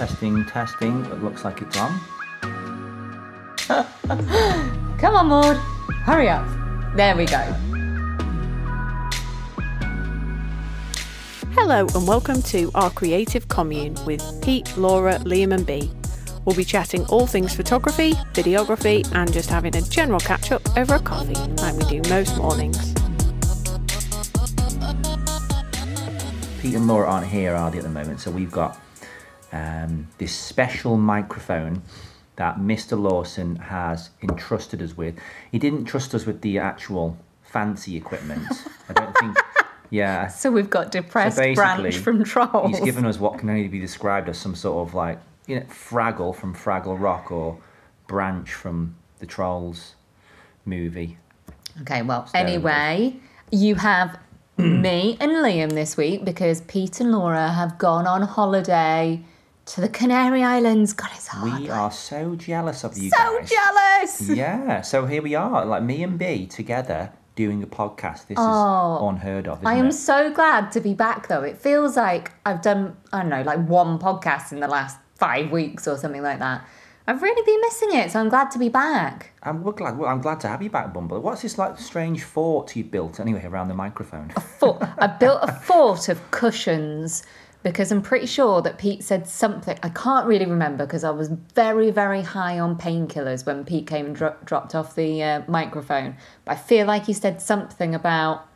[0.00, 1.04] Testing, testing.
[1.04, 2.00] It looks like it's on.
[4.98, 5.56] Come on, Maud.
[6.06, 6.48] Hurry up.
[6.96, 7.36] There we go.
[11.52, 15.90] Hello and welcome to our creative commune with Pete, Laura, Liam, and Bee.
[16.46, 20.94] We'll be chatting all things photography, videography, and just having a general catch up over
[20.94, 22.94] a coffee, like we do most mornings.
[26.58, 28.20] Pete and Laura aren't here, are they, at the moment?
[28.20, 28.80] So we've got
[29.52, 31.82] um, this special microphone
[32.36, 33.00] that Mr.
[33.00, 35.14] Lawson has entrusted us with.
[35.52, 38.46] He didn't trust us with the actual fancy equipment.
[38.88, 39.36] I don't think.
[39.90, 40.28] Yeah.
[40.28, 42.70] So we've got depressed So branch basically, from trolls.
[42.70, 45.18] He's given us what can only be described as some sort of like,
[45.48, 47.58] you know, Fraggle from Fraggle Rock or
[48.06, 49.96] Branch from the Trolls
[50.64, 51.18] movie.
[51.82, 53.16] Okay, well, Staring at anyway,
[53.50, 54.16] you have
[54.56, 59.24] me and Liam this week because Pete and Laura have gone on holiday
[59.74, 60.92] to the Canary Islands.
[60.92, 61.60] God, it's hard.
[61.60, 63.48] We are so jealous of you so guys.
[63.48, 64.20] So jealous.
[64.38, 68.26] Yeah, so here we are, like me and Bee together doing a podcast.
[68.26, 69.92] This Oh, is unheard of, I am it?
[69.92, 71.42] so glad to be back though.
[71.42, 75.50] It feels like I've done, I don't know, like one podcast in the last five
[75.52, 76.66] weeks or something like that.
[77.06, 79.32] I've really been missing it, so I'm glad to be back.
[79.42, 79.98] I'm glad.
[79.98, 81.20] well, I'm glad to have you back, Bumble.
[81.20, 84.32] What's this like strange fort you built anyway around the microphone?
[84.36, 84.82] A Fort.
[84.98, 87.22] I built a fort of cushions
[87.62, 89.78] because I'm pretty sure that Pete said something.
[89.82, 94.06] I can't really remember because I was very, very high on painkillers when Pete came
[94.06, 96.16] and dro- dropped off the uh, microphone.
[96.44, 98.46] But I feel like he said something about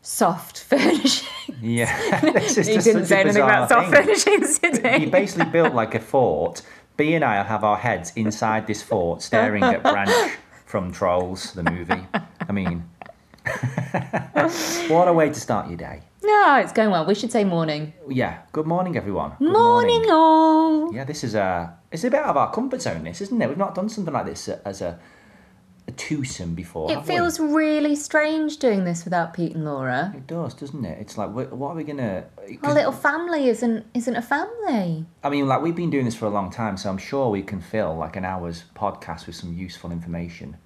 [0.00, 1.28] soft furnishing.
[1.60, 4.04] yeah, he didn't say anything about soft thing.
[4.04, 5.04] furnishings, did he?
[5.04, 6.62] You basically built like a fort.
[6.96, 10.32] Bee and I have our heads inside this fort, staring at Branch
[10.64, 12.06] from Trolls, the movie.
[12.48, 12.88] I mean,
[14.88, 16.02] what a way to start your day.
[16.22, 17.06] No, it's going well.
[17.06, 17.92] We should say morning.
[18.08, 18.38] Yeah.
[18.52, 19.32] Good morning, everyone.
[19.38, 20.92] Good Morning, all.
[20.92, 23.04] Yeah, this is a it's a bit out of our comfort zone.
[23.04, 23.48] This isn't it?
[23.48, 24.98] We've not done something like this as a
[25.88, 26.90] a twosome before.
[26.90, 27.14] It have we?
[27.14, 30.12] feels really strange doing this without Pete and Laura.
[30.16, 30.98] It does, doesn't it?
[31.00, 32.24] It's like, what what are we gonna?
[32.62, 35.06] Our little family isn't isn't a family.
[35.22, 37.42] I mean, like we've been doing this for a long time, so I'm sure we
[37.42, 40.56] can fill like an hour's podcast with some useful information.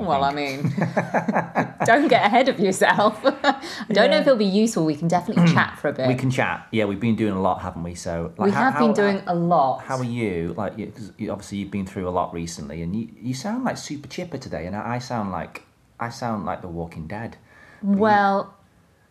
[0.00, 0.62] Well, I mean,
[1.84, 3.18] don't get ahead of yourself.
[3.24, 3.60] I
[3.90, 4.84] don't know if it'll be useful.
[4.84, 6.08] We can definitely chat for a bit.
[6.08, 6.66] we can chat.
[6.70, 7.94] Yeah, we've been doing a lot, haven't we?
[7.94, 9.82] So like, We how- have how- been doing a lot.
[9.82, 10.54] How are you?
[10.56, 13.76] Like, you, you, obviously you've been through a lot recently, and you you sound like
[13.76, 15.62] super chipper today, and I, I sound like
[16.00, 17.36] I sound like The Walking Dead.
[17.82, 18.54] Well,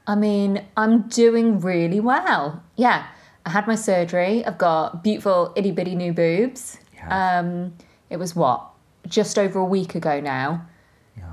[0.07, 2.63] I mean, I'm doing really well.
[2.75, 3.05] Yeah,
[3.45, 4.45] I had my surgery.
[4.45, 6.77] I've got beautiful itty bitty new boobs.
[6.93, 7.45] You have.
[7.45, 7.73] Um,
[8.09, 8.67] it was what
[9.07, 10.67] just over a week ago now.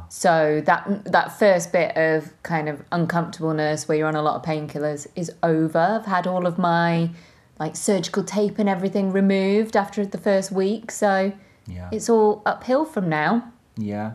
[0.08, 4.42] So that that first bit of kind of uncomfortableness where you're on a lot of
[4.42, 5.78] painkillers is over.
[6.00, 7.10] I've had all of my
[7.58, 11.32] like surgical tape and everything removed after the first week, so
[11.66, 11.88] Yeah.
[11.92, 13.52] it's all uphill from now.
[13.76, 14.12] Yeah.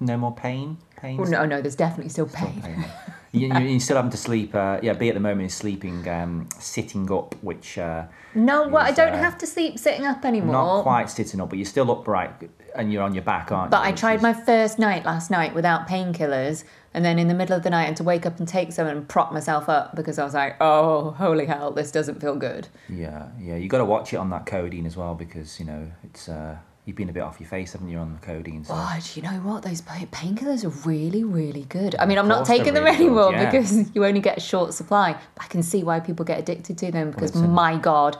[0.00, 0.78] No more pain.
[0.96, 1.16] Pain.
[1.18, 2.60] Well, no, no, there's definitely still pain.
[2.62, 2.84] pain.
[3.32, 4.54] you, you, you're still having to sleep.
[4.54, 8.04] Uh, yeah, Bee at the moment is sleeping um, sitting up, which uh,
[8.34, 10.52] No, well, I don't uh, have to sleep sitting up anymore.
[10.52, 12.32] not quite sitting up, but you're still upright
[12.74, 13.82] and you're on your back, aren't But you?
[13.84, 17.34] But I tried is- my first night last night without painkillers, and then in the
[17.34, 19.68] middle of the night, I had to wake up and take some and prop myself
[19.68, 23.54] up because I was like, "Oh, holy hell, this doesn't feel good." Yeah, yeah.
[23.56, 26.56] You got to watch it on that codeine as well because you know it's uh,
[26.84, 28.64] you've been a bit off your face, haven't you, on the codeine?
[28.64, 28.74] So.
[28.76, 29.62] Oh, do you know what?
[29.62, 31.94] Those painkillers are really, really good.
[31.98, 33.50] I mean, I'm not taking them really good, anymore yeah.
[33.50, 35.12] because you only get a short supply.
[35.34, 38.16] But I can see why people get addicted to them because, my God,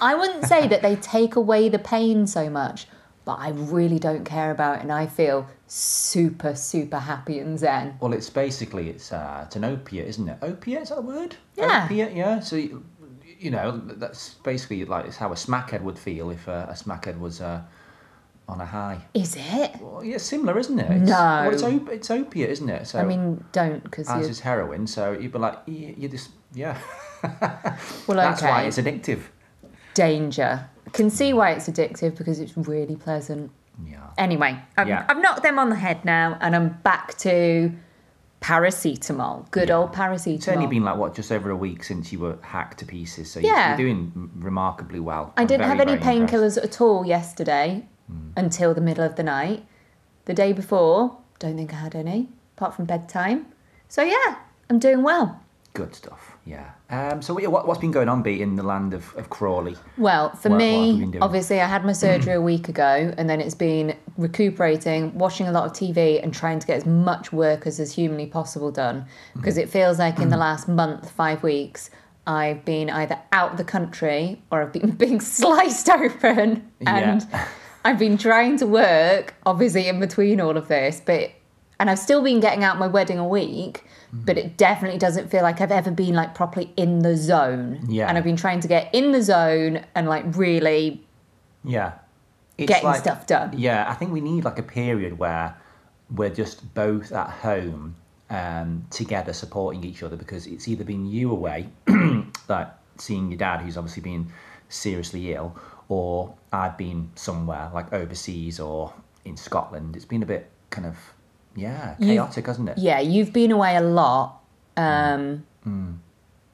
[0.00, 2.86] I wouldn't say that they take away the pain so much,
[3.24, 7.96] but I really don't care about it, and I feel super, super happy and zen.
[8.00, 10.38] Well, it's basically it's uh, it's an opiate, isn't it?
[10.42, 11.36] Opiate is that a word?
[11.56, 11.84] Yeah.
[11.84, 12.40] Opiate, yeah.
[12.40, 12.84] So you,
[13.38, 17.18] you know that's basically like it's how a smackhead would feel if uh, a smackhead
[17.18, 17.62] was uh,
[18.48, 19.00] on a high.
[19.14, 19.76] Is it?
[19.80, 20.90] Well, yeah, similar, isn't it?
[20.90, 21.14] It's, No.
[21.16, 22.86] Well, it's, op- it's opiate, isn't it?
[22.86, 24.86] So I mean, don't because as is heroin.
[24.86, 26.78] So you'd be like, you, you just yeah.
[28.06, 28.50] Well, That's okay.
[28.50, 29.20] why it's addictive.
[29.94, 30.68] danger.
[30.92, 33.50] Can see why it's addictive because it's really pleasant.
[33.86, 34.00] Yeah.
[34.18, 35.06] Anyway, I've, Yeah.
[35.08, 37.72] I've knocked them on the head now, and I'm back to
[38.42, 39.50] paracetamol.
[39.50, 40.34] Good old paracetamol.
[40.34, 43.30] It's only been like what, just over a week since you were hacked to pieces.
[43.30, 43.68] So Yeah.
[43.68, 45.32] you're doing remarkably well.
[45.36, 47.86] I I'm didn't very, have any painkillers at all yesterday
[48.36, 49.64] Until the middle of the night.
[50.26, 53.46] The day before, don't think I had any, apart from bedtime.
[53.88, 54.36] So yeah,
[54.70, 55.40] I'm doing well.
[55.74, 56.36] Good stuff.
[56.44, 56.70] Yeah.
[56.90, 59.76] Um, so what, what's been going on, Bee, in the land of, of Crawley?
[59.96, 61.22] Well, for What- what me, doing?
[61.22, 65.52] obviously, I had my surgery a week ago, and then it's been recuperating, watching a
[65.52, 69.06] lot of TV, and trying to get as much work as is humanly possible done.
[69.34, 71.90] Because it feels like in the last month, five weeks,
[72.26, 77.48] I've been either out of the country or I've been being sliced open and Yeah.
[77.84, 81.30] I've been trying to work obviously in between all of this but
[81.80, 84.26] and I've still been getting out my wedding a week Mm-hmm.
[84.26, 88.08] but it definitely doesn't feel like I've ever been like properly in the zone Yeah.
[88.08, 91.02] and I've been trying to get in the zone and like really
[91.64, 91.92] Yeah.
[92.58, 95.56] It's getting stuff done Yeah, I think we need like a period where
[96.14, 97.94] we're just both at home
[98.28, 101.68] um, together supporting each other because it's either been you away,
[102.50, 102.68] like
[102.98, 104.30] seeing your dad who's obviously been
[104.68, 105.56] seriously ill,
[105.92, 108.92] or I've been somewhere like overseas or
[109.24, 109.94] in Scotland.
[109.96, 110.96] It's been a bit kind of,
[111.54, 112.78] yeah, chaotic, hasn't it?
[112.78, 114.26] yeah you've been away a lot
[114.76, 115.98] um Mm.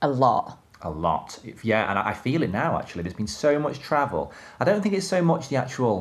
[0.02, 0.46] a lot
[0.82, 1.29] a lot.
[1.50, 2.70] If, yeah, and I I feel it now.
[2.81, 4.23] Actually, there's been so much travel.
[4.61, 5.94] I don't think it's so much the actual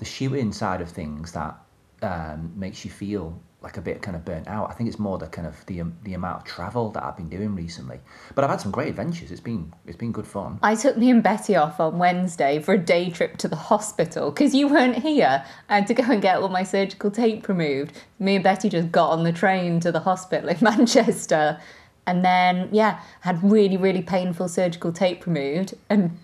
[0.00, 1.54] the shooting side of things that
[2.10, 3.26] um, makes you feel
[3.62, 4.70] like a bit kind of burnt out.
[4.70, 7.16] I think it's more the kind of the um, the amount of travel that I've
[7.16, 8.00] been doing recently.
[8.34, 9.30] But I've had some great adventures.
[9.30, 10.58] It's been it's been good fun.
[10.62, 14.30] I took me and Betty off on Wednesday for a day trip to the hospital
[14.30, 15.44] because you weren't here.
[15.68, 17.92] I had to go and get all my surgical tape removed.
[18.18, 21.58] Me and Betty just got on the train to the hospital in Manchester
[22.06, 26.18] and then, yeah, had really, really painful surgical tape removed and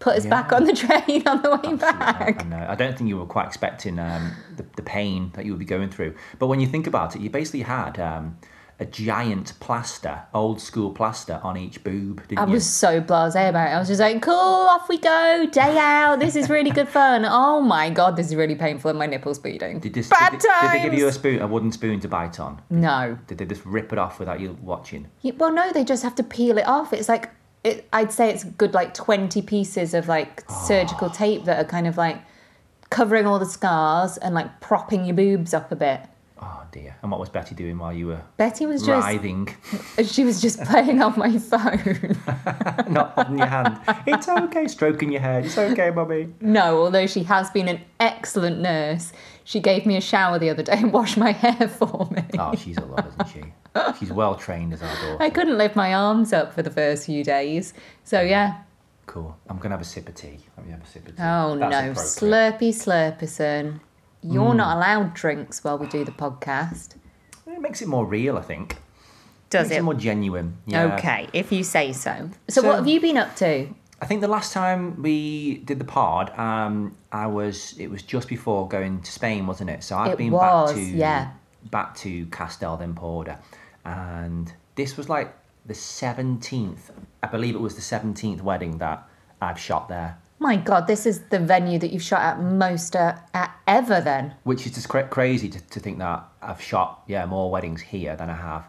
[0.00, 2.46] put us back on the train on the way I back.
[2.46, 2.66] know.
[2.68, 5.64] I don't think you were quite expecting um, the, the pain that you would be
[5.64, 6.14] going through.
[6.38, 8.38] But when you think about it, you basically had um,
[8.80, 12.52] a giant plaster, old school plaster on each boob, didn't I you?
[12.52, 13.74] was so blasé about it.
[13.74, 16.20] I was just like, cool, off we go, day out.
[16.20, 17.24] This is really good fun.
[17.26, 19.80] Oh my God, this is really painful and my nipple's bleeding.
[19.80, 22.08] Did, this, Bad did, they- did they give you a spoon, a wooden spoon to
[22.08, 22.62] bite on?
[22.70, 23.18] No.
[23.26, 25.08] Did they just rip it off without you watching?
[25.22, 26.92] Yeah, well, no, they just have to peel it off.
[26.92, 27.30] It's like
[27.64, 30.52] it, I'd say it's good like twenty pieces of like Ah.
[30.52, 32.18] surgical tape that are kind of like
[32.90, 36.00] covering all the scars and like propping your boobs up a bit.
[36.40, 36.96] Oh dear.
[37.02, 39.48] And what was Betty doing while you were Betty was just writhing,
[40.04, 42.16] she was just playing on my phone.
[42.92, 43.78] not holding your hand?
[44.06, 45.46] It's okay, stroking your head.
[45.46, 46.28] It's okay, mummy.
[46.40, 49.12] no, although she has been an excellent nurse.
[49.42, 52.22] She gave me a shower the other day and washed my hair for me.
[52.38, 53.52] Oh, she's a love, isn't she?
[53.98, 55.16] She's well trained as our daughter.
[55.22, 57.74] I couldn't lift my arms up for the first few days.
[58.04, 58.62] So yeah.
[59.06, 59.36] Cool.
[59.48, 60.38] I'm gonna have a sip of tea.
[60.56, 61.22] Let me have a sip of tea.
[61.22, 63.80] Oh no, slurpy slurperson.
[64.22, 66.96] You're not allowed drinks while we do the podcast.
[67.46, 68.76] It makes it more real, I think.
[69.50, 70.58] Does makes it more genuine.
[70.66, 70.94] Yeah.
[70.96, 72.30] Okay, if you say so.
[72.48, 73.68] So, So- what have you been up to?
[74.00, 78.28] I think the last time we did the pod, um, I was it was just
[78.28, 79.82] before going to Spain, wasn't it?
[79.82, 81.30] So I've It been was, back to yeah.
[81.70, 83.38] back to Castel d'Empordà,
[83.88, 85.34] and this was like
[85.66, 86.90] the seventeenth.
[87.22, 89.08] I believe it was the seventeenth wedding that
[89.40, 93.14] I've shot there, My God, this is the venue that you've shot at most uh,
[93.34, 94.00] at ever.
[94.00, 97.80] Then which is just cra- crazy to, to think that I've shot yeah more weddings
[97.80, 98.64] here than I have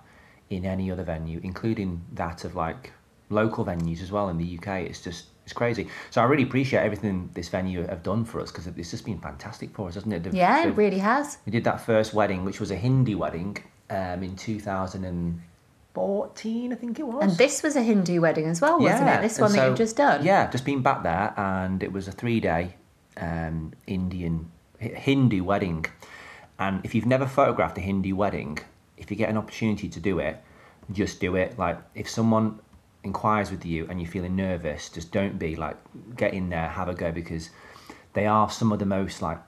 [0.50, 2.92] in any other venue, including that of like
[3.30, 4.68] local venues as well in the UK.
[4.90, 5.88] It's just it's crazy.
[6.12, 9.20] So I really appreciate everything this venue have done for us because it's just been
[9.20, 10.24] fantastic for us, hasn't it?
[10.24, 11.38] They've- yeah, it really has.
[11.46, 13.58] We did that first wedding, which was a Hindi wedding,
[13.90, 17.24] um, in 2014, I think it was.
[17.24, 19.22] And this was a Hindu wedding as well, wasn't it?
[19.22, 20.24] This and one that so- you've just done.
[20.24, 22.76] Yeah, just been back there, and it was a three-day
[23.18, 25.86] um, Indian Hindu wedding.
[26.58, 28.60] And if you've never photographed a Hindu wedding,
[28.98, 30.42] if you get an opportunity to do it,
[30.92, 31.58] just do it.
[31.58, 32.60] Like if someone
[33.04, 35.78] inquires with you and you're feeling nervous, just don't be like
[36.16, 37.50] get in there, have a go because
[38.14, 39.40] they are some of the most like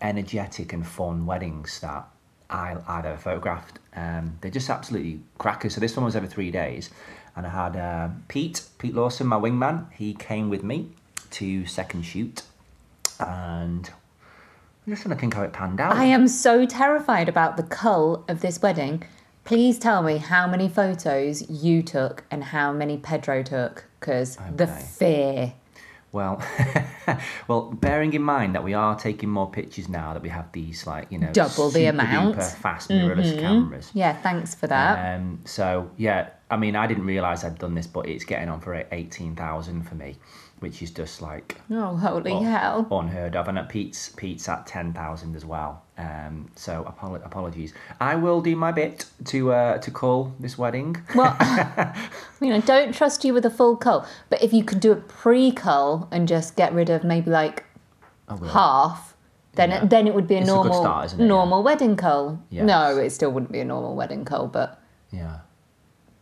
[0.00, 2.08] energetic and fun weddings that
[2.50, 3.78] I, I've ever photographed.
[3.94, 5.74] Um, they're just absolutely crackers.
[5.74, 6.90] So this one was over three days,
[7.34, 9.92] and I had uh, Pete, Pete Lawson, my wingman.
[9.92, 10.90] He came with me
[11.32, 12.42] to second shoot,
[13.18, 13.90] and
[14.86, 15.96] I'm just trying to think how it panned out.
[15.96, 19.02] I am so terrified about the cull of this wedding.
[19.44, 24.66] Please tell me how many photos you took and how many Pedro took, because the
[24.66, 25.54] fear.
[26.16, 26.42] Well,
[27.48, 30.86] well, bearing in mind that we are taking more pictures now that we have these
[30.86, 32.42] like you know Double the amount.
[32.42, 33.90] fast mirrorless cameras.
[33.92, 35.14] Yeah, thanks for that.
[35.14, 38.60] Um, so yeah, I mean, I didn't realise I'd done this, but it's getting on
[38.60, 40.16] for eighteen thousand for me,
[40.60, 42.86] which is just like oh, holy un- hell.
[42.90, 43.48] unheard of.
[43.48, 45.82] And at Pete's, Pete's at ten thousand as well.
[45.98, 47.72] Um, so apolo- apologies.
[48.00, 50.96] I will do my bit to uh, to call this wedding.
[51.14, 52.08] Well, I
[52.40, 54.96] mean, I don't trust you with a full cull, but if you could do a
[54.96, 57.64] pre-cull and just get rid of maybe like
[58.28, 59.14] half,
[59.54, 59.82] then Yeah.
[59.84, 61.18] it, then it would be a It's a normal start, it?
[61.18, 62.42] normal wedding cull.
[62.50, 62.66] Yes.
[62.66, 65.38] No, it still wouldn't be a normal wedding cull, but Yeah.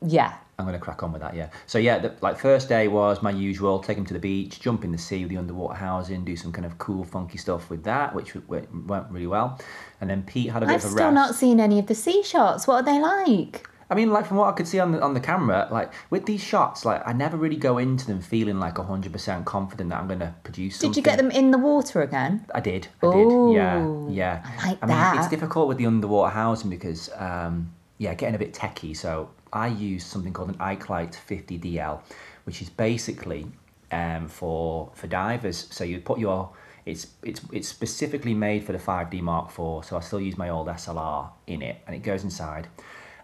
[0.07, 0.35] yeah.
[0.58, 1.49] I'm going to crack on with that, yeah.
[1.66, 4.84] So yeah, the, like first day was my usual: take him to the beach, jump
[4.84, 7.82] in the sea with the underwater housing, do some kind of cool, funky stuff with
[7.84, 9.58] that, which went, went really well.
[10.00, 10.87] And then Pete had a bit of a rest.
[10.87, 12.66] I've of a still not seen any of the sea shots.
[12.66, 13.68] What are they like?
[13.90, 16.25] I mean, like from what I could see on the on the camera, like with
[16.25, 20.00] these shots, like I never really go into them feeling like hundred percent confident that
[20.00, 20.76] I'm going to produce.
[20.76, 20.92] Something.
[20.92, 22.46] Did you get them in the water again?
[22.54, 22.88] I did.
[23.02, 23.52] I did.
[23.54, 24.50] Yeah, yeah.
[24.58, 28.54] I like mean, it's difficult with the underwater housing because, um, yeah, getting a bit
[28.54, 28.96] techie.
[28.96, 32.02] So I use something called an Ikelite 50DL,
[32.42, 33.46] which is basically
[33.92, 35.68] um, for for divers.
[35.70, 36.50] So you put your
[36.84, 39.87] it's it's it's specifically made for the 5D Mark IV.
[39.87, 42.66] So I still use my old SLR in it, and it goes inside,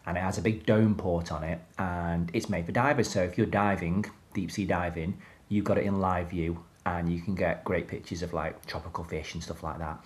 [0.06, 3.08] and it has a big dome port on it, and it's made for divers.
[3.10, 5.18] So if you're diving, deep sea diving,
[5.48, 9.02] you've got it in live view, and you can get great pictures of like tropical
[9.02, 10.04] fish and stuff like that.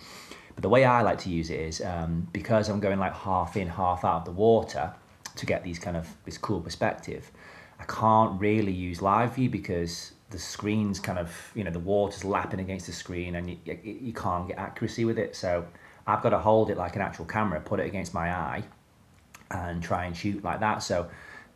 [0.55, 3.57] But the way I like to use it is um, because I'm going like half
[3.57, 4.93] in, half out of the water
[5.35, 7.31] to get these kind of this cool perspective.
[7.79, 12.23] I can't really use live view because the screen's kind of you know the water's
[12.23, 15.35] lapping against the screen and you, you, can't get accuracy with it.
[15.35, 15.65] So
[16.07, 18.63] I've got to hold it like an actual camera, put it against my eye,
[19.51, 20.83] and try and shoot like that.
[20.83, 21.09] So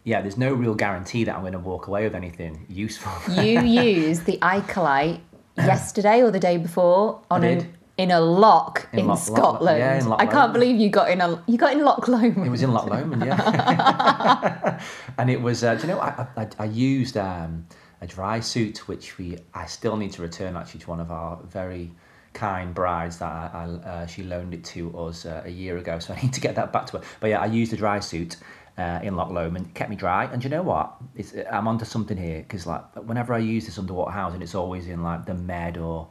[0.03, 3.12] yeah, there's no real guarantee that I'm going to walk away with anything useful.
[3.43, 5.19] You used the Ikelite
[5.57, 7.67] yesterday or the day before on did.
[8.00, 9.77] In a lock In in, Loch- Loch- Scotland.
[9.77, 10.53] yeah, in Loch I can't Lomond.
[10.53, 12.46] believe you got in a you got in Loch Lomond.
[12.48, 14.79] It was in Loch Lomond, yeah.
[15.18, 17.68] and it was, uh, do you know, I, I, I used um,
[18.01, 21.39] a dry suit, which we I still need to return actually to one of our
[21.44, 21.91] very
[22.34, 26.00] kind brides that I, I, uh, she loaned it to us uh, a year ago,
[26.00, 27.03] so I need to get that back to her.
[27.20, 28.38] But yeah, I used a dry suit.
[28.77, 30.94] Uh, in Loch Lomond, it kept me dry, and you know what?
[31.13, 34.88] It's, I'm onto something here because like whenever I use this underwater housing, it's always
[34.88, 36.08] in like the Med or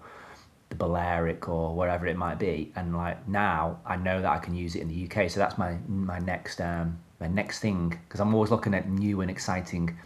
[0.71, 2.73] the Balearic or wherever it might be.
[2.77, 5.31] And like now, I know that I can use it in the UK.
[5.31, 9.21] So that's my my next um, my next thing because I'm always looking at new
[9.21, 9.97] and exciting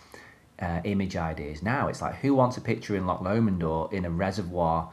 [0.61, 1.62] uh, image ideas.
[1.62, 4.90] Now it's like who wants a picture in Loch Lomond or in a reservoir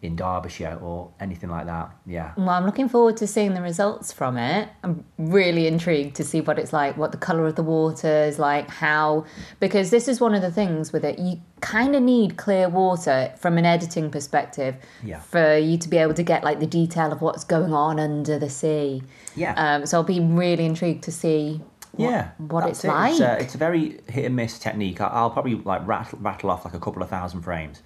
[0.00, 1.90] in Derbyshire or anything like that?
[2.06, 2.32] Yeah.
[2.36, 4.68] Well, I'm looking forward to seeing the results from it.
[4.84, 8.38] I'm really intrigued to see what it's like, what the colour of the water is
[8.38, 9.24] like, how.
[9.58, 11.18] Because this is one of the things with it.
[11.18, 15.18] You kind of need clear water from an editing perspective Yeah.
[15.20, 18.38] for you to be able to get like the detail of what's going on under
[18.38, 19.02] the sea.
[19.34, 19.54] Yeah.
[19.56, 21.60] Um, so I'll be really intrigued to see
[21.92, 22.88] what, yeah, what it's it.
[22.88, 23.10] like.
[23.12, 25.00] It's a, it's a very hit and miss technique.
[25.00, 27.82] I- I'll probably like rattle, rattle off like a couple of thousand frames,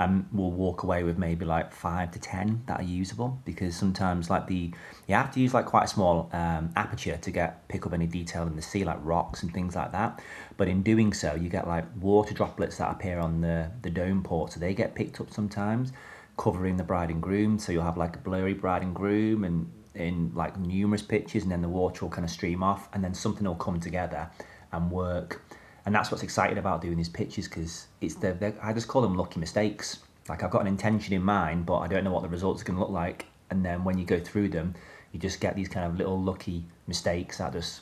[0.00, 4.30] and we'll walk away with maybe like five to ten that are usable because sometimes
[4.30, 4.72] like the
[5.06, 8.06] you have to use like quite a small um, aperture to get pick up any
[8.06, 10.22] detail in the sea like rocks and things like that.
[10.56, 14.22] But in doing so, you get like water droplets that appear on the the dome
[14.22, 15.92] port, so they get picked up sometimes,
[16.36, 17.58] covering the bride and groom.
[17.58, 21.50] So you'll have like a blurry bride and groom and in like numerous pictures and
[21.50, 24.30] then the water will kind of stream off and then something will come together
[24.72, 25.42] and work
[25.88, 29.16] and that's what's exciting about doing these pitches because it's the i just call them
[29.16, 30.00] lucky mistakes.
[30.28, 32.66] Like i've got an intention in mind but i don't know what the results are
[32.66, 33.24] going to look like.
[33.48, 34.74] And then when you go through them
[35.12, 37.80] you just get these kind of little lucky mistakes that just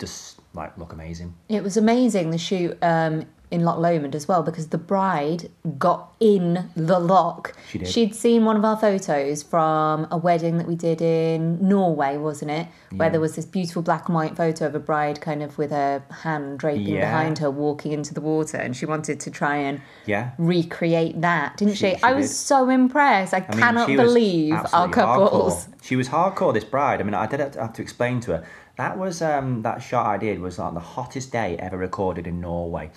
[0.00, 1.32] just like look amazing.
[1.48, 6.12] It was amazing the shoot um, in Loch Lomond as well because the bride got
[6.20, 7.54] in the loch.
[7.70, 7.88] She did.
[7.88, 12.50] She'd seen one of our photos from a wedding that we did in Norway, wasn't
[12.50, 12.66] it?
[12.90, 13.12] Where Yeah.
[13.12, 16.02] there was this beautiful black and white photo of a bride kind of with her
[16.22, 17.00] hand draping Yeah.
[17.10, 21.56] behind her walking into the water and she wanted to try and yeah recreate that,
[21.56, 21.90] didn't she?
[21.90, 22.34] She- she I was did.
[22.36, 23.32] so impressed.
[23.32, 25.66] I, I cannot was believe our couples.
[25.66, 25.74] hardcore.
[25.82, 26.52] She was hardcore.
[26.52, 27.00] This bride.
[27.00, 28.44] I mean, I did have to explain to her.
[28.78, 32.40] That was um, that shot I did was like the hottest day ever recorded in
[32.40, 32.90] Norway,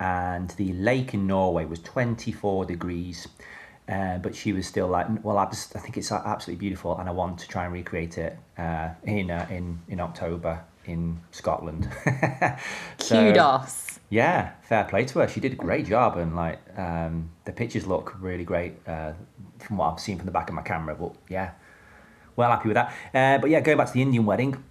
[0.00, 3.28] and the lake in Norway was twenty four degrees.
[3.88, 7.08] Uh, but she was still like, well, I just I think it's absolutely beautiful, and
[7.08, 11.88] I want to try and recreate it uh, in uh, in in October in Scotland.
[12.98, 13.98] So- Kudos.
[14.08, 15.28] yeah, fair play to her.
[15.28, 19.12] She did a great job, and like um, the pictures look really great uh,
[19.58, 20.94] from what I've seen from the back of my camera.
[20.94, 21.50] But yeah,
[22.36, 22.92] well happy with that.
[23.12, 24.62] Uh, but yeah, going back to the Indian wedding.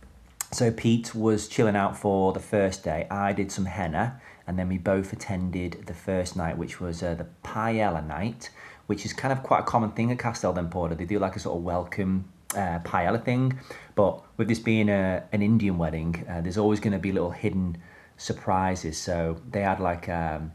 [0.56, 3.08] So Pete was chilling out for the first day.
[3.12, 7.14] I did some henna, and then we both attended the first night, which was uh,
[7.14, 8.52] the paella night,
[8.86, 10.98] which is kind of quite a common thing at Castel d'Empordà.
[10.98, 13.60] They do like a sort of welcome uh, paella thing,
[13.96, 17.32] but with this being a, an Indian wedding, uh, there's always going to be little
[17.32, 17.76] hidden
[18.16, 18.98] surprises.
[18.98, 20.54] So they had like um,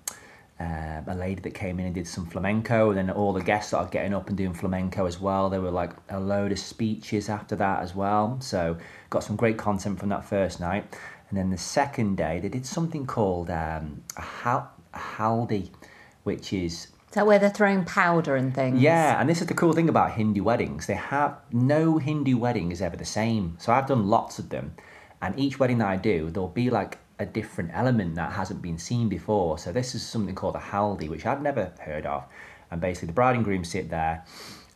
[0.60, 3.68] uh, a lady that came in and did some flamenco, and then all the guests
[3.68, 5.48] started getting up and doing flamenco as well.
[5.48, 8.36] There were like a load of speeches after that as well.
[8.40, 8.76] So
[9.08, 10.84] got some great content from that first night.
[11.30, 15.70] And then the second day, they did something called um, a, hal- a haldi,
[16.24, 18.80] which is Is that where they're throwing powder and things?
[18.82, 20.86] yeah, and this is the cool thing about Hindu weddings.
[20.86, 23.56] They have no Hindu wedding is ever the same.
[23.60, 24.74] So I've done lots of them,
[25.22, 28.78] and each wedding that I do, there'll be like a different element that hasn't been
[28.78, 29.58] seen before.
[29.58, 32.24] So this is something called a haldi, which I'd never heard of.
[32.70, 34.24] And basically, the bride and groom sit there,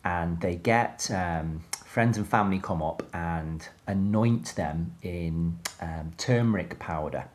[0.03, 6.77] and they get um, friends and family come up and anoint them in um, turmeric
[6.77, 7.25] powder.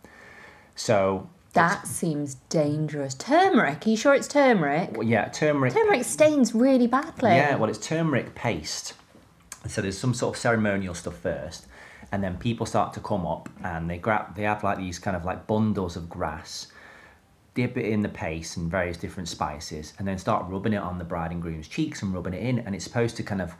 [0.77, 3.15] So That seems dangerous.
[3.15, 3.87] Turmeric.
[3.87, 4.93] Are you sure it's turmeric?
[4.93, 5.73] well, yeah, turmeric.
[5.75, 7.31] Turmeric stains really badly.
[7.31, 8.95] Yeah, well, it's turmeric paste.
[9.67, 11.67] So there's some sort of ceremonial stuff first,
[12.13, 14.35] and then people start to come up and they grab.
[14.35, 16.67] They have like these kind of like bundles of grass,
[17.55, 20.99] dip it in the paste and various different spices, and then start rubbing it on
[20.99, 23.55] the bride and groom's cheeks and rubbing it in, and it's supposed to kind of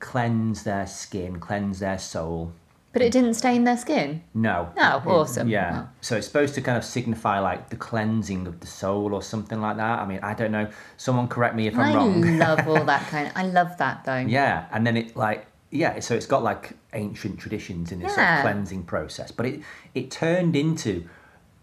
[0.00, 2.52] cleanse their skin, cleanse their soul.
[2.92, 4.22] But it didn't stain their skin.
[4.34, 4.68] No.
[4.76, 5.48] No, It- awesome.
[5.48, 5.82] Yeah.
[5.84, 5.88] Oh.
[6.00, 9.60] So it's supposed to kind of signify like the cleansing of the soul or something
[9.60, 9.98] like that.
[9.98, 10.68] I mean, I don't know.
[10.96, 12.24] Someone correct me if I'm I wrong.
[12.24, 13.32] I love all that kind of.
[13.34, 14.18] I love that though.
[14.18, 18.26] Yeah, and then it like yeah, so it's got like ancient traditions in this sort
[18.26, 19.60] of cleansing process, but it
[19.92, 21.08] it turned into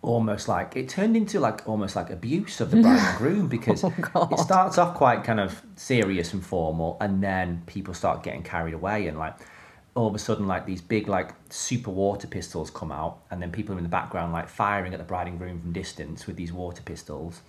[0.01, 3.85] almost like it turned into like almost like abuse of the bride and groom because
[3.85, 8.43] Oh, it starts off quite kind of serious and formal, and then people start getting
[8.43, 9.35] carried away and like
[9.95, 13.51] all of a sudden like these big like super water pistols come out and then
[13.51, 16.51] people in the background like firing at the bride and groom from distance with these
[16.51, 17.41] water pistols.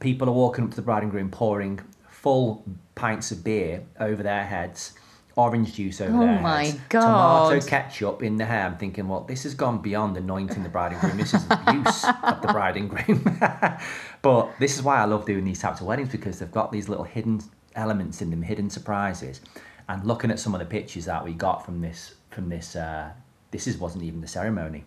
[0.00, 2.62] People are walking up to the bride and groom pouring full
[2.94, 4.92] pints of beer over their heads
[5.36, 6.38] orange juice over there.
[6.38, 7.50] Oh my God.
[7.50, 8.66] tomato ketchup in the hair.
[8.66, 11.18] I'm thinking well this has gone beyond anointing the bride and groom.
[11.18, 13.38] This is abuse of the bride and groom.
[14.22, 16.88] But this is why i love doing these types of weddings because they've got these
[16.88, 17.40] little hidden
[17.76, 19.40] elements in them hidden surprises.
[19.88, 23.10] And looking at some of the pictures that we got from this from this uh,
[23.50, 24.84] this is wasn't even the ceremony.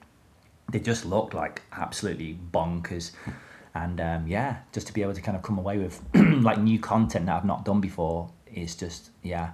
[0.72, 3.12] They just looked like absolutely bonkers.
[3.76, 6.80] And um, yeah just to be able to kind of come away with like new
[6.80, 9.52] content that i've not done before is just yeah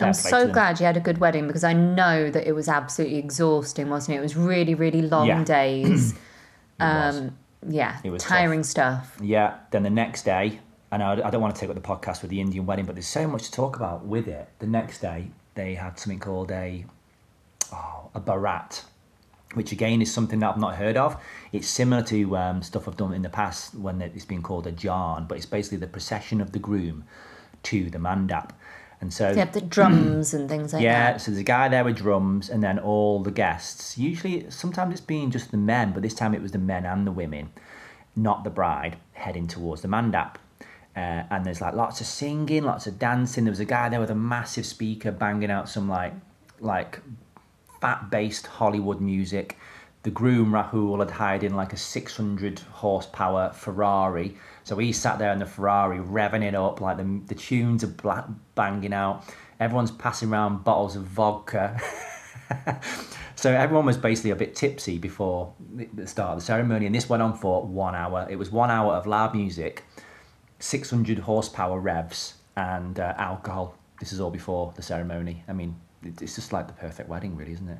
[0.00, 3.18] I'm so glad you had a good wedding because I know that it was absolutely
[3.18, 4.18] exhausting, wasn't it?
[4.18, 5.44] It was really, really long Yeah.
[5.44, 6.14] days.
[6.80, 7.16] was.
[7.18, 7.36] um,
[7.68, 9.16] yeah, It was tiring stuff.
[9.20, 12.22] yeah then the next day and I, I don't want to take up the podcast
[12.22, 15.00] with the indian wedding but there's so much to talk about with it the next
[15.00, 16.86] day they had something called a
[17.72, 18.82] oh, a barat
[19.54, 21.16] which again is something that I've not heard of.
[21.52, 24.72] It's similar to um, stuff I've done in the past when it's been called a
[24.72, 27.02] jarn, but it's basically the procession of the groom
[27.64, 28.50] to the mandap.
[29.00, 31.12] And so, They have the drums and things like yeah, that.
[31.12, 33.96] Yeah, so there's a guy there with drums, and then all the guests.
[33.96, 37.06] Usually, sometimes it's been just the men, but this time it was the men and
[37.06, 37.50] the women,
[38.14, 40.36] not the bride, heading towards the mandap.
[40.94, 43.44] Uh, and there's like lots of singing, lots of dancing.
[43.44, 46.12] There was a guy there with a massive speaker banging out some like
[46.58, 47.00] like
[47.80, 49.56] fat based Bollywood music.
[50.02, 54.36] The groom Rahul had hired in like a 600 horsepower Ferrari.
[54.64, 57.88] So he sat there in the Ferrari revving it up, like the, the tunes are
[57.88, 59.24] bla- banging out.
[59.58, 61.78] Everyone's passing around bottles of vodka.
[63.36, 66.86] so everyone was basically a bit tipsy before the- the start of the ceremony.
[66.86, 68.26] And this went on for one hour.
[68.30, 69.84] It was one hour of loud music,
[70.60, 73.74] 600 horsepower revs, and uh, alcohol.
[73.98, 75.44] This is all before the ceremony.
[75.46, 77.78] I mean, it's just like the perfect wedding, really, isn't it?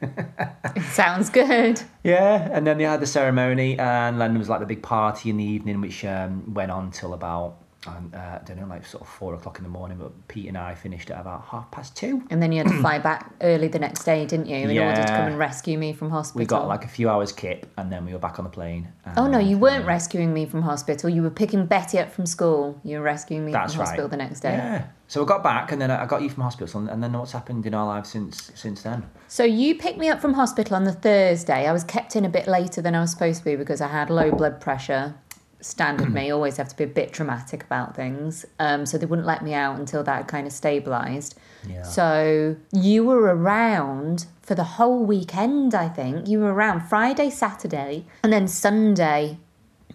[0.90, 1.80] Sounds good.
[2.04, 5.36] Yeah, and then they had the ceremony, and there was like the big party in
[5.36, 9.02] the evening, which um, went on till about um, uh, I don't know, like sort
[9.02, 9.98] of four o'clock in the morning.
[9.98, 12.22] But Pete and I finished at about half past two.
[12.30, 15.02] And then you had to fly back early the next day, didn't you, in order
[15.02, 16.40] to come and rescue me from hospital?
[16.40, 18.88] We got like a few hours kip, and then we were back on the plane.
[19.16, 21.08] Oh no, you weren't uh, rescuing me from hospital.
[21.08, 22.80] You were picking Betty up from school.
[22.82, 24.52] You were rescuing me That's from hospital the next day.
[24.52, 24.86] Yeah.
[25.06, 27.64] So I got back, and then I got you from hospital, and then what's happened
[27.64, 29.08] in our lives since since then?
[29.28, 31.66] So you picked me up from hospital on the Thursday.
[31.66, 33.88] I was kept in a bit later than I was supposed to be because I
[33.88, 35.14] had low blood pressure.
[35.60, 38.44] Standard me, always have to be a bit dramatic about things.
[38.58, 41.34] Um, so they wouldn't let me out until that kind of stabilised.
[41.66, 41.82] Yeah.
[41.82, 46.28] So you were around for the whole weekend, I think.
[46.28, 49.38] You were around Friday, Saturday, and then Sunday.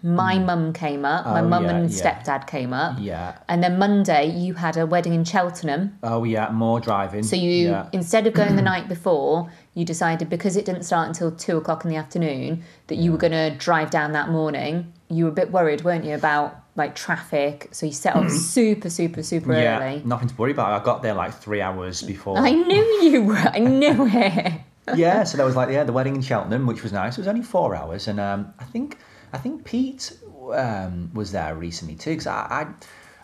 [0.04, 0.44] My hmm.
[0.44, 1.24] mum came up.
[1.24, 1.98] My Oh, mum yeah, and yeah.
[1.98, 2.98] stepdad came up.
[3.00, 3.38] Yeah.
[3.48, 5.98] And then Monday, you had a wedding in Cheltenham.
[6.02, 7.22] Oh yeah, more driving.
[7.22, 7.86] So you, Yeah.
[7.92, 11.84] instead of going the night before, you decided because it didn't start until two o'clock
[11.86, 13.28] in the afternoon that you were hmm.
[13.28, 14.92] going to drive down that morning.
[15.08, 17.68] You were a bit worried, weren't you, about like traffic?
[17.72, 18.36] So you set off hmm.
[18.36, 20.02] super, super, super yeah, early.
[20.04, 20.78] nothing to worry about.
[20.78, 22.36] I got there like three hours before.
[22.36, 23.36] I knew you were.
[23.36, 24.52] I knew it.
[24.96, 27.16] yeah, so there was like yeah, the wedding in Cheltenham, which was nice.
[27.16, 28.98] It was only four hours, and um, I think
[29.34, 30.16] I think Pete
[30.52, 32.10] um, was there recently too.
[32.10, 32.66] Because I,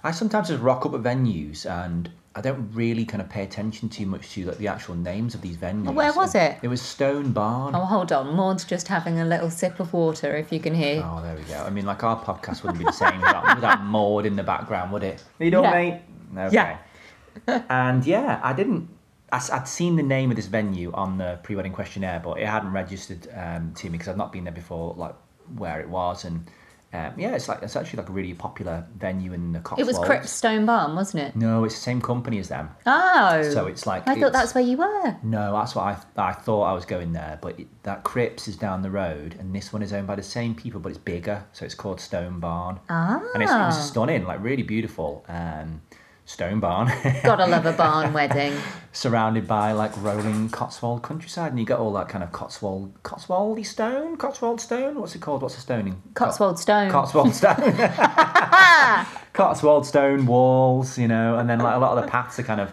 [0.05, 3.43] I I sometimes just rock up at venues and I don't really kind of pay
[3.45, 5.93] attention too much to like the actual names of these venues.
[5.93, 6.59] Where was And it?
[6.63, 7.75] It was Stone Barn.
[7.75, 8.35] Oh, hold on.
[8.35, 11.03] Maud's just having a little sip of water, if you can hear.
[11.05, 11.63] Oh, there we go.
[11.63, 14.93] I mean, like our podcast wouldn't be the same without, without Maud in the background,
[14.93, 15.23] would it?
[15.39, 15.71] You know, Yeah.
[15.73, 16.01] mate.
[16.37, 16.55] Okay.
[16.55, 17.63] Yeah.
[17.69, 18.89] and yeah, I didn't.
[19.33, 22.73] I, would seen the name of this venue on the pre-wedding questionnaire, but it hadn't
[22.73, 25.15] registered um, to me because I'd not been there before, like
[25.57, 26.47] where it was, and
[26.93, 29.89] um, yeah, it's like it's actually like a really popular venue in the Cotswolds.
[29.89, 31.37] It was Cripps Stone Barn, wasn't it?
[31.37, 32.69] No, it's the same company as them.
[32.85, 33.49] Oh.
[33.53, 35.17] So it's like I thought that's where you were.
[35.23, 38.57] No, that's what I I thought I was going there, but it, that Cripps is
[38.57, 41.45] down the road, and this one is owned by the same people, but it's bigger,
[41.53, 42.81] so it's called Stone Barn.
[42.89, 43.23] Ah.
[43.35, 45.25] And it's, it was stunning, like really beautiful.
[45.29, 45.83] Um,
[46.31, 46.87] Stone Barn,
[47.25, 48.57] Gotta love a barn wedding.
[48.93, 53.67] surrounded by like rolling Cotswold countryside, and you got all that kind of Cotswold, Cotswoldy
[53.67, 55.01] stone, Cotswold stone.
[55.01, 55.43] What's it called?
[55.43, 56.01] What's the stoning?
[56.15, 56.93] Cotswold Stone.
[56.93, 57.57] Cotswold stone.
[59.33, 62.61] Cotswold stone walls, you know, and then like a lot of the paths are kind
[62.61, 62.71] of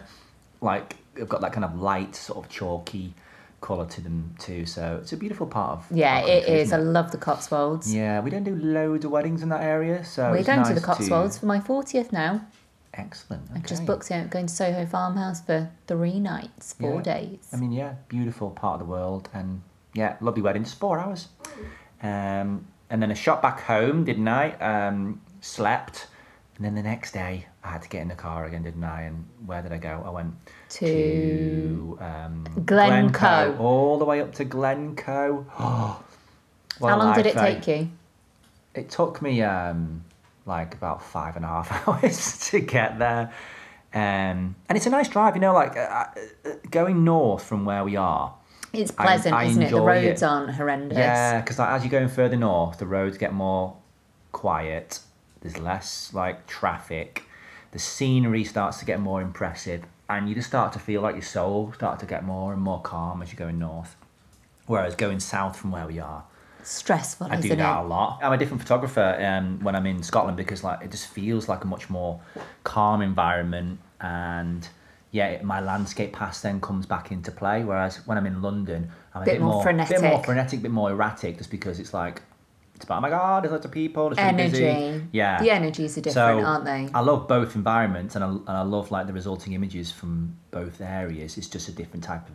[0.60, 3.12] like they've got that kind of light, sort of chalky
[3.60, 4.66] colour to them too.
[4.66, 6.70] So it's a beautiful part of yeah, it is.
[6.70, 6.76] it.
[6.76, 7.92] I love the Cotswolds.
[7.92, 10.80] Yeah, we don't do loads of weddings in that area, so We're going to the
[10.80, 12.46] Cotswolds for my 40th now.
[12.98, 13.48] Excellent.
[13.54, 13.86] I just okay.
[13.86, 17.02] booked it, going to Soho Farmhouse for three nights, four Yeah.
[17.02, 17.48] days.
[17.52, 19.62] I mean, yeah, beautiful part of the world, and
[19.94, 20.64] yeah, lovely wedding.
[20.64, 21.28] Just four hours,
[22.02, 24.50] um, and then a shot back home, didn't I?
[24.54, 26.08] Um, slept,
[26.56, 29.02] and then the next day I had to get in the car again, didn't I?
[29.02, 30.02] And where did I go?
[30.04, 30.34] I went
[30.70, 33.56] To to um, Glencoe.
[33.58, 35.46] all the way up to Glencoe.
[35.58, 36.02] Oh,
[36.80, 37.54] what How long did it eh?
[37.54, 37.88] take you?
[38.74, 40.04] It took me um,
[40.48, 43.32] like about five and a half hours to get there.
[43.94, 46.06] Um, and it's a nice drive, you know, like uh,
[46.44, 48.34] uh, going north from where we are.
[48.72, 49.70] It's pleasant, I isn't it?
[49.70, 50.26] The roads it.
[50.26, 50.98] aren't horrendous.
[50.98, 53.76] Yeah, because like, as you're going further north, the roads get more
[54.32, 55.00] quiet.
[55.40, 57.22] There's less like traffic.
[57.70, 61.22] The scenery starts to get more impressive, and you just start to feel like your
[61.22, 63.96] soul start to get more and more calm as you're going north.
[64.66, 66.24] Whereas going south from where we are,
[66.62, 67.84] Stressful, I do isn't that it?
[67.84, 68.18] a lot.
[68.22, 71.64] I'm a different photographer um, when I'm in Scotland because like it just feels like
[71.64, 72.20] a much more
[72.64, 74.68] calm environment and
[75.10, 77.64] yeah, it, my landscape past then comes back into play.
[77.64, 80.24] Whereas when I'm in London, I'm a Bit bit, more more, bit more frenetic.
[80.26, 82.20] frenetic, bit more erratic, just because it's like
[82.74, 84.60] it's about oh my god, there's lots of people, it's really Energy.
[84.60, 85.04] busy.
[85.12, 86.88] Yeah, The energies are different, aren't they?
[86.94, 90.80] I love both environments and I, and I love like the resulting images from both
[90.80, 91.38] areas.
[91.38, 92.34] It's just a different type of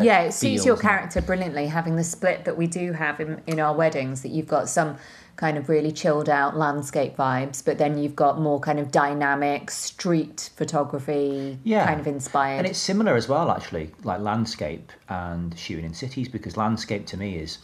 [0.00, 3.60] yeah, it suits your character brilliantly, having the split that we do have in, in
[3.60, 4.96] our weddings, that you've got some
[5.36, 9.70] kind of really chilled out landscape vibes, but then you've got more kind of dynamic
[9.70, 11.86] street photography, yeah.
[11.86, 12.58] kind of inspired.
[12.58, 17.16] And it's similar as well, actually, like landscape and shooting in cities, because landscape to
[17.16, 17.58] me is,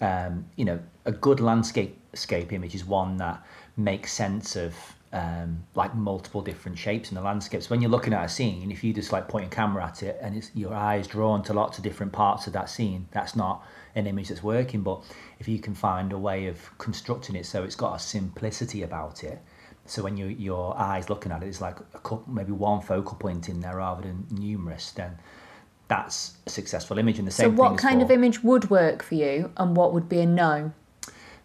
[0.00, 3.42] um, you know, a good landscape scape image is one that
[3.76, 4.74] makes sense of
[5.14, 7.70] um, like multiple different shapes in the landscapes.
[7.70, 10.18] When you're looking at a scene, if you just like point your camera at it
[10.20, 13.64] and it's, your eyes drawn to lots of different parts of that scene, that's not
[13.94, 14.82] an image that's working.
[14.82, 15.04] But
[15.38, 19.22] if you can find a way of constructing it so it's got a simplicity about
[19.22, 19.40] it,
[19.86, 23.16] so when you, your eyes looking at it, it's like a couple, maybe one focal
[23.16, 24.90] point in there rather than numerous.
[24.90, 25.16] Then
[25.88, 27.18] that's a successful image.
[27.18, 27.54] And the same.
[27.54, 30.26] so, what kind for, of image would work for you, and what would be a
[30.26, 30.72] no?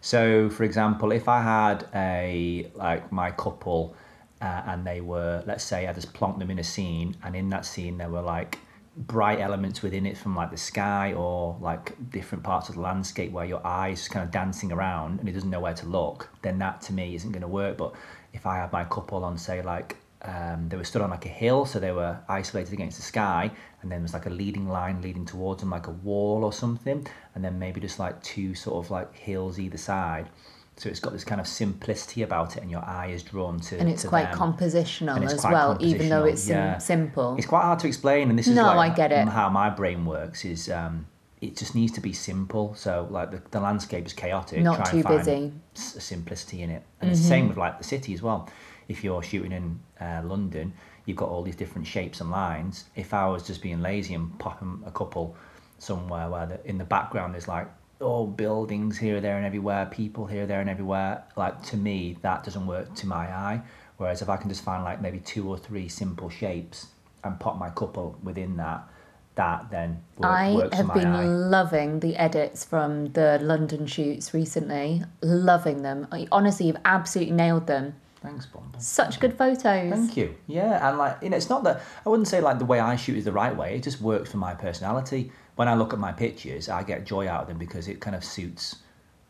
[0.00, 3.94] So, for example, if I had a like my couple,
[4.40, 7.50] uh, and they were, let's say, I just plonked them in a scene, and in
[7.50, 8.58] that scene there were like
[8.96, 13.30] bright elements within it from like the sky or like different parts of the landscape
[13.30, 16.58] where your eyes kind of dancing around and it doesn't know where to look, then
[16.58, 17.76] that to me isn't going to work.
[17.76, 17.94] But
[18.32, 21.30] if I had my couple on, say, like um, they were stood on like a
[21.30, 23.50] hill, so they were isolated against the sky,
[23.82, 26.52] and then there was like a leading line leading towards them, like a wall or
[26.52, 30.28] something, and then maybe just like two sort of like hills either side.
[30.76, 33.78] So it's got this kind of simplicity about it, and your eye is drawn to.
[33.78, 34.38] And it's to quite them.
[34.38, 37.36] compositional it's as quite well, even though compositional, it's sim- simple.
[37.36, 39.28] It's quite hard to explain, and this is No, like I get it.
[39.28, 40.44] how my brain works.
[40.44, 41.06] Is um,
[41.40, 42.74] it just needs to be simple.
[42.74, 44.62] So like the, the landscape is chaotic.
[44.62, 45.32] Not too busy.
[45.32, 45.56] Mm-hmm.
[45.76, 48.48] s- simplicity in it, and it's the same with like the city as well.
[48.90, 50.72] If you're shooting in uh, London,
[51.06, 52.84] you've got all these different shapes and lines.
[52.96, 55.36] If I was just being lazy and popping a couple
[55.78, 57.68] somewhere where the, in the background there's like
[58.00, 61.24] oh buildings here, there, and everywhere, people here, there, and everywhere.
[61.36, 63.62] Like to me, that doesn't work to my eye.
[63.98, 66.88] Whereas if I can just find like maybe two or three simple shapes
[67.22, 68.88] and pop my couple within that,
[69.34, 71.24] that then work, I have been eye.
[71.24, 75.02] loving the edits from the London shoots recently.
[75.20, 76.08] Loving them.
[76.32, 77.94] Honestly, you've absolutely nailed them.
[78.22, 78.78] Thanks, Bumble.
[78.80, 79.62] Such good photos.
[79.64, 80.34] Thank you.
[80.46, 82.96] Yeah, and like you know, it's not that I wouldn't say like the way I
[82.96, 83.76] shoot is the right way.
[83.76, 85.32] It just works for my personality.
[85.56, 88.14] When I look at my pictures, I get joy out of them because it kind
[88.14, 88.76] of suits.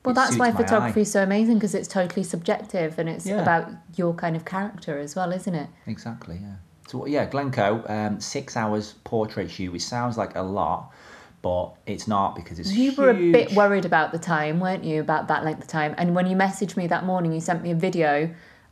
[0.04, 1.02] Well, that's why photography eye.
[1.02, 3.42] is so amazing because it's totally subjective and it's Yeah.
[3.42, 5.68] about your kind of character as well, isn't it?
[5.86, 6.38] Exactly.
[6.40, 6.54] Yeah.
[6.88, 10.90] So yeah, Glencoe, um, six hours portrait shoot, which sounds like a lot,
[11.42, 15.00] but it's not because it's You were a bit worried about the time, weren't you,
[15.00, 15.94] about that length of time?
[15.98, 18.30] And when you messaged me that morning, you sent me a video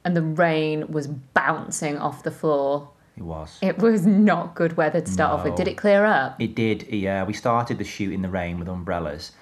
[0.09, 2.89] and the rain was bouncing off the floor.
[3.15, 3.59] It was.
[3.61, 5.55] It was not good weather to start off with.
[5.55, 6.41] Did it clear up?
[6.41, 7.25] It did, yeah.
[7.25, 9.33] We started the shoot in the rain with umbrellas,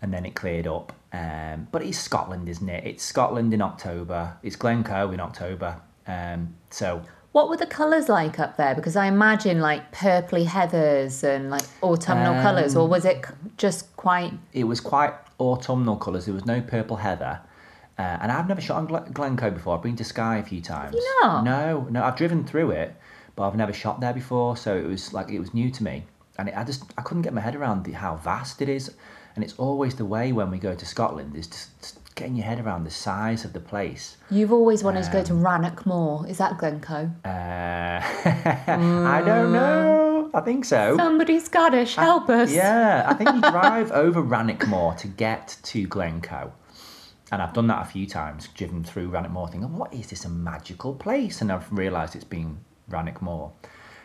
[0.00, 0.94] and then it cleared up.
[1.12, 2.84] Um, but it's Scotland, isn't it?
[2.86, 4.36] It's Scotland in October.
[4.42, 5.76] It's Glencoe in October.
[6.06, 8.74] Um, so What were the colours like up there?
[8.74, 13.26] Because I imagine like purpley heathers and like autumnal colours, Um, or was it
[13.58, 14.32] just quite?
[14.54, 16.24] it was quite autumnal colours.
[16.24, 17.40] There was no purple heather.
[17.98, 19.76] Uh, and I've never shot on Glen- Glencoe before.
[19.76, 20.94] I've been to Skye a few times.
[20.96, 21.44] you not?
[21.44, 22.02] No, no.
[22.02, 22.94] I've driven through it,
[23.36, 24.56] but I've never shot there before.
[24.56, 26.04] So it was like it was new to me,
[26.38, 28.92] and it, I just I couldn't get my head around the, how vast it is.
[29.36, 32.44] And it's always the way when we go to Scotland is just, just getting your
[32.46, 34.16] head around the size of the place.
[34.30, 36.24] You've always wanted to go Um, to Rannoch Moor.
[36.28, 37.10] Is that Glencoe?
[37.24, 37.28] Uh,
[37.98, 40.30] I don't know.
[40.32, 40.96] I think so.
[40.96, 42.52] Somebody Scottish, help us.
[42.52, 46.52] Yeah, I think you drive over Rannoch Moor to get to Glencoe.
[47.32, 50.24] And I've done that a few times, driven through Rannoch Moor, thinking, what is this
[50.24, 51.40] a magical place?
[51.40, 52.58] And I've realised it's been
[52.90, 53.52] Rannoch Moor.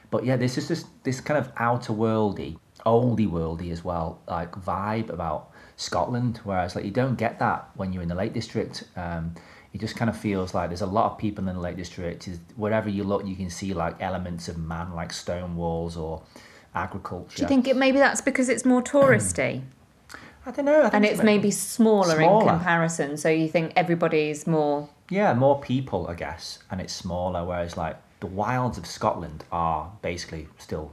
[0.09, 4.51] But yeah, this is this this kind of outer worldy, oldie worldy as well, like
[4.53, 6.39] vibe about Scotland.
[6.43, 8.83] Whereas like you don't get that when you're in the Lake District.
[8.95, 9.35] Um,
[9.71, 12.27] it just kind of feels like there's a lot of people in the Lake District.
[12.27, 16.23] Is wherever you look, you can see like elements of man, like stone walls or
[16.73, 17.37] agriculture.
[17.37, 19.61] Do you think it maybe that's because it's more touristy
[20.45, 20.79] I don't know.
[20.79, 23.17] I think and it's maybe smaller, in comparison?
[23.17, 24.89] So you think everybody's more.
[25.09, 27.45] yeah, more people, I guess, and it's smaller.
[27.45, 30.91] Whereas like the wilds of Scotland are basically still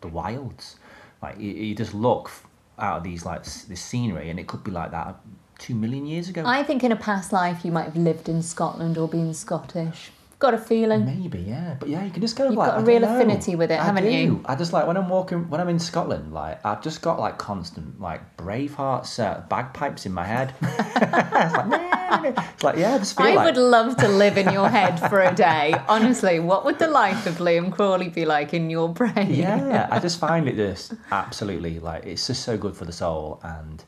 [0.00, 0.76] the wilds.
[1.22, 2.30] Like you, you just look
[2.78, 5.16] out of these like this scenery, and it could be like that
[5.58, 6.44] two million years ago.
[6.46, 10.10] I think in a past life you might have lived in Scotland or been Scottish.
[10.44, 11.06] Got a feeling.
[11.06, 12.44] Maybe, yeah, but yeah, you can just go.
[12.44, 13.16] You've like, got a I don't real know.
[13.16, 14.10] affinity with it, I haven't do.
[14.10, 14.42] you?
[14.44, 17.38] I just like when I'm walking, when I'm in Scotland, like I've just got like
[17.38, 20.54] constant like Braveheart's uh, bagpipes in my head.
[20.62, 23.96] it's like, "Nah, nah, nah." it's like yeah, I just feel I like would love
[23.96, 25.74] to live in your head for a day.
[25.88, 29.32] Honestly, what would the life of Liam Crawley be like in your brain?
[29.32, 33.40] yeah i just find it just absolutely like it's just so good for the soul
[33.42, 33.84] and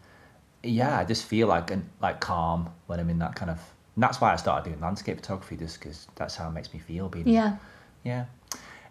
[0.63, 3.61] yeah i just feel like an, like calm when i'm in that kind of
[3.97, 6.79] and that's why i started doing landscape photography just because that's how it makes me
[6.79, 7.57] feel being Yeah.
[8.05, 8.27] yeah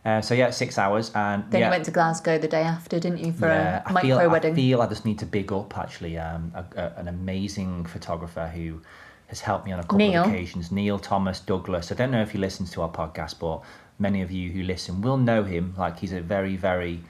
[0.03, 2.99] uh, so yeah six hours and Then yeah, you went to Glasgow the day after,
[2.99, 4.53] didn't you, for yeah, a I micro feel, wedding?
[4.53, 8.45] I feel I just need to big up actually um, a, a, an amazing photographer
[8.53, 8.81] who
[9.29, 10.21] has helped me on a couple Neil.
[10.21, 10.71] of occasions.
[10.71, 11.91] Neil Thomas Douglas.
[11.91, 13.63] I don't know if he listens to our podcast, but
[13.97, 15.73] many of you who listen will know him.
[15.75, 17.01] Like he's a very, very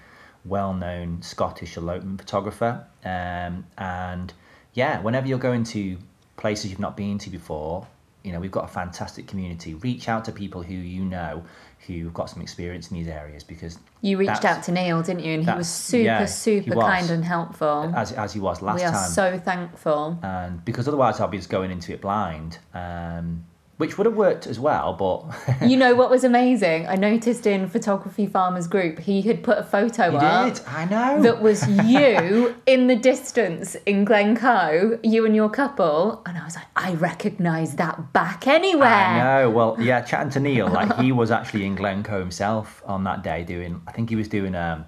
[0.45, 2.85] well-known Scottish elopement photographer.
[3.03, 4.31] Um, and
[4.73, 5.97] yeah, whenever you're going to
[6.37, 7.87] places you've not been to before,
[8.23, 9.75] you know we've got a fantastic community.
[9.75, 11.43] Reach out to people who you know
[11.85, 15.35] who've got some experience in these areas because you reached out to Neil, didn't you?
[15.35, 16.85] And he was super, yeah, super was.
[16.85, 17.93] kind and helpful.
[17.95, 19.09] as as he was last we are time.
[19.09, 20.19] so thankful.
[20.23, 23.45] and because otherwise I'll be just going into it blind, um,
[23.77, 24.93] which would have worked as well.
[24.93, 26.87] But you know what was amazing?
[26.87, 30.85] I noticed in Photography Farmers Group, he had put a photo you up did, I
[30.85, 31.21] know.
[31.21, 36.21] that was you in the distance in Glencoe, you and your couple.
[36.25, 38.87] And I was like, I recognise that back anywhere.
[38.87, 39.49] I know.
[39.49, 43.43] Well, yeah, chatting to Neil, like he was actually in Glencoe himself on that day
[43.43, 43.81] doing.
[43.87, 44.55] I think he was doing.
[44.55, 44.85] Um,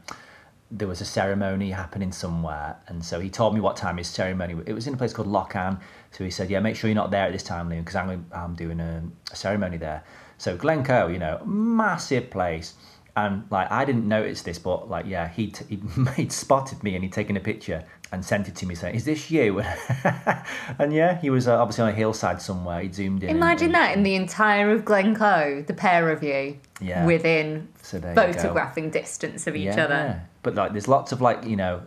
[0.70, 4.56] there was a ceremony happening somewhere, and so he told me what time his ceremony.
[4.66, 5.80] It was in a place called Lochan.
[6.12, 8.26] So he said, "Yeah, make sure you're not there at this time, Liam, because I'm
[8.32, 10.04] I'm doing a, a ceremony there."
[10.38, 12.74] So Glencoe, you know, massive place.
[13.16, 15.82] And like I didn't notice this, but like yeah, he he
[16.16, 19.06] he'd spotted me and he'd taken a picture and sent it to me saying, "Is
[19.06, 19.60] this you?"
[20.80, 22.82] and yeah, he was uh, obviously on a hillside somewhere.
[22.82, 23.30] He zoomed in.
[23.30, 27.06] Imagine and- that in the entire of Glencoe, the pair of you, Yeah.
[27.06, 28.34] within So there you go.
[28.34, 30.22] photographing distance of each other.
[30.44, 31.82] But like, there's lots of like, you know,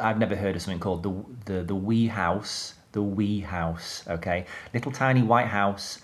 [0.00, 4.04] I've never heard of something called the the the wee house, the wee house.
[4.08, 6.00] Okay, little tiny white house.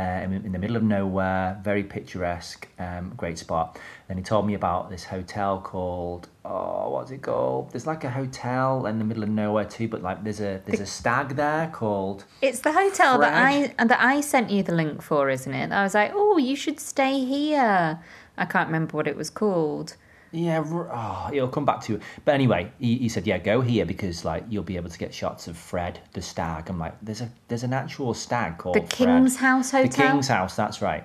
[0.00, 3.78] Uh, in, the middle of nowhere, very picturesque, um, great spot.
[4.08, 7.70] Then he told me about this hotel called oh, what's it called?
[7.70, 10.80] There's like a hotel in the middle of nowhere too, but like there's a there's
[10.80, 14.72] a stag there called It's the hotel that I and that I sent you the
[14.72, 15.70] link for, isn't it?
[15.70, 17.98] I was like, oh, you should stay here.
[18.38, 19.96] I can't remember what it was called.
[20.32, 22.00] Yeah, oh, it'll come back to you.
[22.24, 25.12] But anyway, he, he said, yeah, go here because like you'll be able to get
[25.12, 26.70] shots of Fred the stag.
[26.70, 28.90] I'm like, there's a there's an actual stag called The Fred.
[28.90, 29.90] King's House Hotel.
[29.90, 31.04] The King's House, that's right.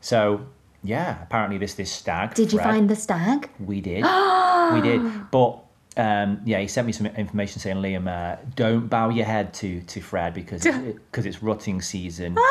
[0.00, 0.46] So
[0.82, 2.34] yeah, apparently this this stag.
[2.34, 3.50] Did you find the stag?
[3.60, 4.02] We did.
[4.72, 5.30] we did.
[5.30, 5.60] But
[5.96, 9.80] um, yeah, he sent me some information saying, Liam, uh, don't bow your head to
[9.80, 12.36] to Fred because because it's rutting season.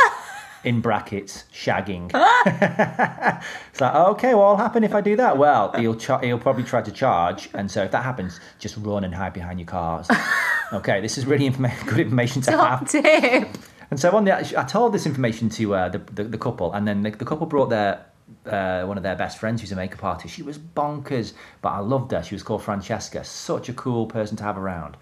[0.65, 2.05] In brackets, shagging.
[3.71, 5.37] it's like, okay, well, what'll happen if I do that?
[5.37, 9.03] Well, he'll cha- he'll probably try to charge, and so if that happens, just run
[9.03, 10.09] and hide behind your cars.
[10.73, 12.89] okay, this is really informa- good information to have.
[12.89, 13.47] Tip.
[13.91, 16.87] And so on the, I told this information to uh, the, the the couple, and
[16.87, 18.03] then the, the couple brought their
[18.47, 20.33] uh, one of their best friends, who's a makeup artist.
[20.33, 22.23] She was bonkers, but I loved her.
[22.23, 23.23] She was called Francesca.
[23.23, 24.97] Such a cool person to have around.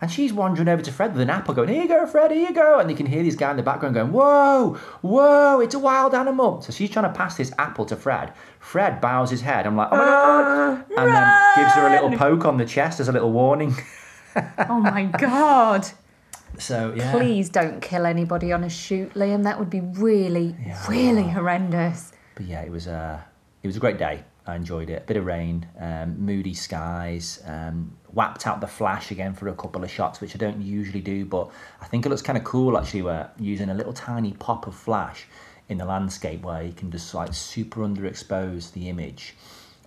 [0.00, 2.30] And she's wandering over to Fred with an apple, going, "Here you go, Fred.
[2.30, 5.60] Here you go." And you can hear this guy in the background going, "Whoa, whoa!
[5.60, 8.32] It's a wild animal." So she's trying to pass this apple to Fred.
[8.60, 9.66] Fred bows his head.
[9.66, 13.00] I'm like, "Oh my god!" And then gives her a little poke on the chest
[13.00, 13.74] as a little warning.
[14.68, 15.86] Oh my god.
[16.58, 19.44] So yeah, Please don't kill anybody on a shoot, Liam.
[19.44, 20.54] That would be really,
[20.88, 22.12] really horrendous.
[22.34, 23.24] But yeah, it was a
[23.62, 24.24] it was a great day.
[24.46, 25.02] I enjoyed it.
[25.02, 29.54] A bit of rain, um, moody skies, um, whapped out the flash again for a
[29.54, 32.44] couple of shots, which I don't usually do, but I think it looks kind of
[32.44, 33.02] cool actually.
[33.02, 35.26] Where using a little tiny pop of flash
[35.68, 39.34] in the landscape, where you can just like super underexpose the image,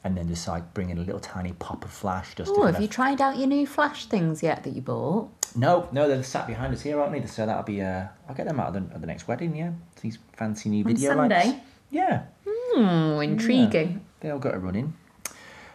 [0.04, 2.36] and then just like bring in a little tiny pop of flash.
[2.36, 5.30] Just Oh, have you tried out your new flash things yet that you bought?
[5.56, 7.26] no, no, they're sat behind us here, aren't they?
[7.28, 9.56] So that'll be uh, I'll get them out at the, at the next wedding.
[9.56, 11.46] Yeah, these fancy new On video Sunday?
[11.48, 11.60] lights.
[11.92, 12.24] Yeah.
[12.46, 14.06] Hmm, intriguing.
[14.22, 14.94] They all got a run in.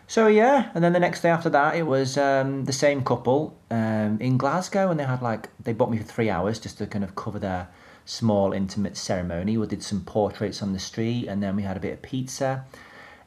[0.07, 3.57] So yeah, and then the next day after that, it was um, the same couple
[3.71, 6.87] um, in Glasgow, and they had like they booked me for three hours just to
[6.87, 7.69] kind of cover their
[8.05, 9.57] small intimate ceremony.
[9.57, 12.67] We did some portraits on the street, and then we had a bit of pizza,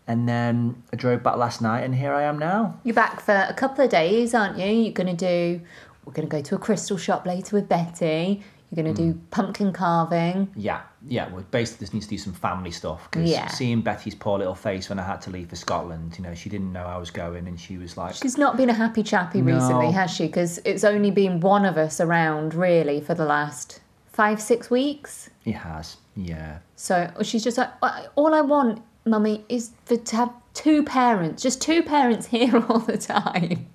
[0.05, 2.79] and then I drove back last night, and here I am now.
[2.83, 4.67] You're back for a couple of days, aren't you?
[4.67, 5.61] You're going to do,
[6.05, 8.43] we're going to go to a crystal shop later with Betty.
[8.69, 9.11] You're going to Hmm.
[9.13, 10.49] do pumpkin carving.
[10.55, 11.33] Yeah, yeah.
[11.33, 13.47] We basically just need to do some family stuff because Yeah.
[13.47, 16.49] seeing Betty's poor little face when I had to leave for Scotland, you know, she
[16.49, 19.41] didn't know I was going, and she was like, She's not been a happy chappy
[19.41, 19.53] No.
[19.55, 20.27] recently, has she?
[20.27, 23.79] Because it's only been one of us around really for the last
[24.11, 25.29] five, six weeks.
[25.45, 27.69] "It has, yeah." So oh, she's just like,
[28.15, 32.79] all I want, mummy, is for to have two parents, just two parents here all
[32.79, 33.67] the time.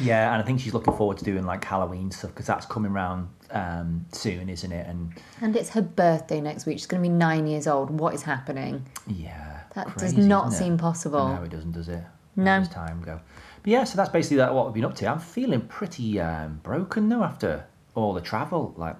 [0.00, 2.92] Yeah, and I think she's looking forward to doing like Halloween stuff because that's coming
[2.92, 4.86] round um, soon, isn't it?
[4.86, 6.78] And And it's her birthday next week.
[6.78, 7.90] She's going to be nine years old.
[7.90, 8.84] What is happening?
[9.06, 11.28] yeah, That crazy, does not seem possible.
[11.28, 12.02] No, it doesn't, does it?
[12.36, 12.52] No.
[12.52, 13.20] As time go.
[13.62, 15.06] But yeah, so that's basically that, what we've been up to.
[15.06, 18.74] I'm feeling pretty um, broken though after all the travel.
[18.76, 18.96] Like,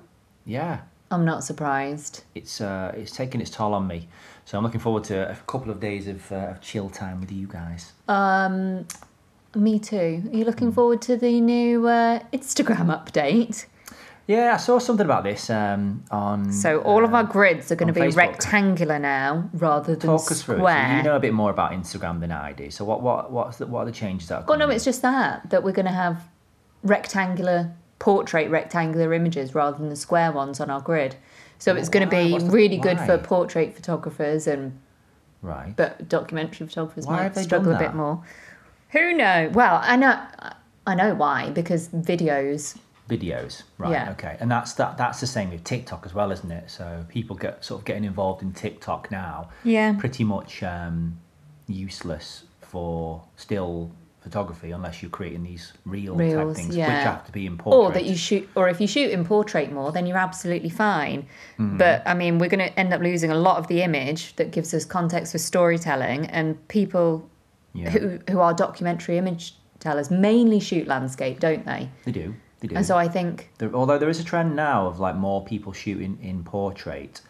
[0.47, 0.81] yeah,
[1.11, 2.25] I'm not surprised.
[2.35, 4.09] it's uh, it's taking its toll on me.
[4.47, 7.31] So I'm looking forward to a couple of days of, uh, of chill time with
[7.33, 7.93] you guys.
[8.09, 8.87] Um,
[9.55, 9.97] me too.
[9.97, 10.43] Are you Hmm.
[10.43, 13.67] looking forward to the new uh, Instagram update?
[14.27, 16.53] Yeah, I saw something about this um, on.
[16.53, 18.17] So all of our grids are going to be Facebook.
[18.17, 20.59] rectangular now rather than Talk us through it.
[20.59, 20.97] So square.
[20.97, 22.71] you know a bit more about Instagram than I do.
[22.71, 24.43] So what what what's the, what are the changes that?
[24.43, 26.25] Are Well, no, it's just that that we're going to have
[26.83, 31.17] rectangular portrait rectangular images rather than the square ones on our grid.
[31.59, 34.79] So it's going to be the- really good for portrait photographers and
[35.41, 35.75] right.
[35.75, 38.23] but documentary photographers Why might struggle a bit more.
[38.91, 39.55] Who knows?
[39.55, 40.21] Well, I know
[40.87, 42.77] I know why because videos.
[43.09, 44.11] Videos right Yeah.
[44.13, 47.37] okay and that's that that's the same with tiktok as well isn't it so people
[47.37, 49.95] get sort of getting involved in tiktok now Yeah.
[49.99, 51.19] pretty much um
[51.69, 53.91] useless for still
[54.21, 57.79] photography unless you're creating these real type Reels, things which have to be in portrait
[57.79, 61.27] Or that you shoot, or if you shoot in portrait more, then you're absolutely fine.
[61.59, 61.77] Hmm.
[61.77, 64.51] But I mean, we're going to end up losing a lot of the image that
[64.51, 67.29] gives us context for storytelling, and people
[67.73, 71.89] yeah who who are documentary image tellers mainly shoot landscape, don't they?
[72.05, 74.87] they do they do And so I think There, although there is a trend now
[74.87, 77.21] of like more people shooting in portrait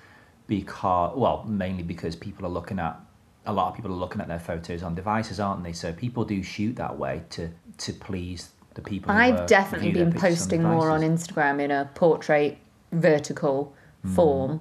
[0.47, 3.01] because well mainly because people are looking at
[3.47, 6.25] a lot of people are looking at their photos on devices aren't they so people
[6.25, 11.01] do shoot that way to to please the people I've definitely been posting more on.
[11.01, 12.59] Instagram in a portrait
[12.93, 13.75] vertical
[14.15, 14.61] Form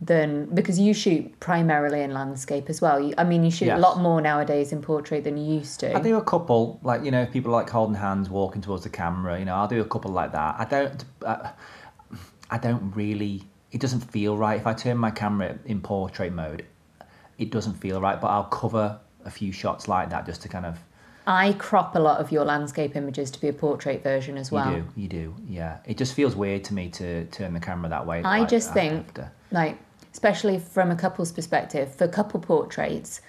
[0.00, 3.00] than because you shoot primarily in landscape as well.
[3.00, 5.96] You, I mean, you shoot a lot more nowadays in portrait than you used to.
[5.96, 8.90] I do a couple, like you know, if people like holding hands, walking towards the
[8.90, 9.38] camera.
[9.38, 10.56] You know, I'll do a couple like that.
[10.58, 11.50] I don't, uh,
[12.50, 13.42] I don't really.
[13.70, 16.64] It doesn't feel right if I turn my camera in portrait mode.
[17.38, 20.66] It doesn't feel right, but I'll cover a few shots like that just to kind
[20.66, 20.78] of.
[21.28, 24.72] I crop a lot of your landscape images to be a portrait version as well.
[24.72, 25.76] You do, you do, yeah.
[25.84, 28.22] It just feels weird to me to turn the camera that way.
[28.22, 29.30] I like, just think, after.
[29.50, 29.76] like,
[30.10, 33.20] especially from a couple's perspective, for couple portraits,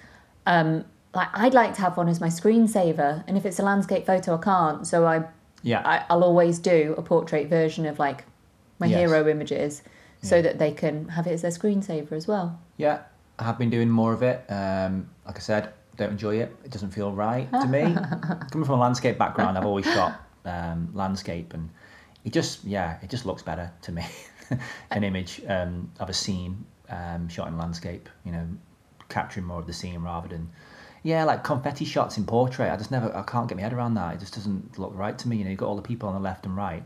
[0.46, 4.06] um, like I'd like to have one as my screensaver, and if it's a landscape
[4.06, 4.86] photo, I can't.
[4.86, 5.24] So I,
[5.62, 8.24] yeah, I I'll always do a portrait version of like
[8.78, 8.98] my Yes.
[9.10, 9.82] hero images,
[10.22, 10.42] so Yeah.
[10.42, 12.58] that they can have it as their screensaver as well.
[12.78, 13.00] Yeah,
[13.38, 14.42] I have been doing more of it.
[14.48, 16.54] Um, like I said, don't enjoy it.
[16.64, 17.82] It doesn't feel right to me.
[18.50, 21.70] Coming from a landscape background, I've always shot um, landscape, and
[22.24, 24.04] it just yeah, it just looks better to me.
[24.90, 28.46] An image um, of a scene um, shot in landscape, you know,
[29.08, 30.50] capturing more of the scene rather than
[31.02, 32.70] yeah, like confetti shots in portrait.
[32.70, 34.14] I just never, I can't get my head around that.
[34.14, 35.36] It just doesn't look right to me.
[35.36, 36.82] You know, you've got all the people on the left and right.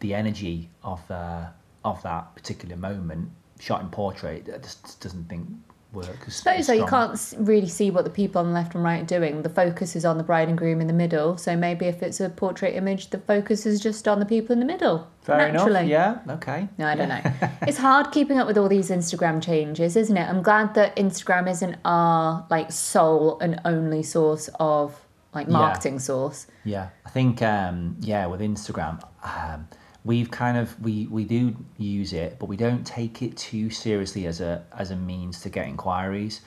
[0.00, 1.46] The energy of uh,
[1.84, 5.48] of that particular moment shot in portrait, that just doesn't think
[5.94, 6.18] work.
[6.26, 6.72] I suppose so.
[6.72, 9.42] You can't really see what the people on the left and right are doing.
[9.42, 11.36] The focus is on the bride and groom in the middle.
[11.36, 14.60] So maybe if it's a portrait image, the focus is just on the people in
[14.60, 15.08] the middle.
[15.22, 15.92] Fair naturally.
[15.92, 16.20] enough.
[16.26, 16.34] Yeah.
[16.34, 16.68] Okay.
[16.76, 17.22] No, I don't know.
[17.62, 20.28] it's hard keeping up with all these Instagram changes, isn't it?
[20.28, 25.00] I'm glad that Instagram isn't our like sole and only source of
[25.34, 26.46] like marketing source.
[26.64, 29.68] Yeah, I think um, yeah with Instagram, um,
[30.04, 34.26] we've kind of we we do use it, but we don't take it too seriously
[34.26, 36.40] as a as a means to get inquiries.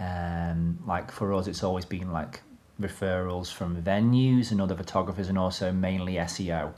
[0.00, 2.40] Um, like for us, it's always been like
[2.80, 6.72] referrals from venues and other photographers, and also mainly SEO,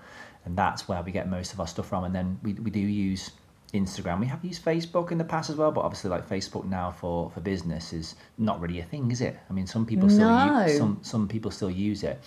[0.45, 2.05] and that's where we get most of our stuff from.
[2.05, 3.31] And then we we do use
[3.73, 4.21] Instagram.
[4.21, 7.31] We have used Facebook in the past as well, but obviously, like Facebook now for
[7.31, 9.39] for business is not really a thing, is it?
[9.49, 10.65] I mean, some people still No.
[10.67, 12.21] use some some people still use it,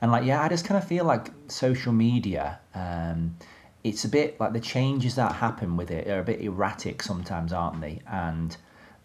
[0.00, 2.60] and like yeah, I just kind of feel like social media.
[2.74, 3.36] Um,
[3.84, 7.52] it's a bit like the changes that happen with it are a bit erratic sometimes,
[7.52, 8.00] aren't they?
[8.10, 8.56] And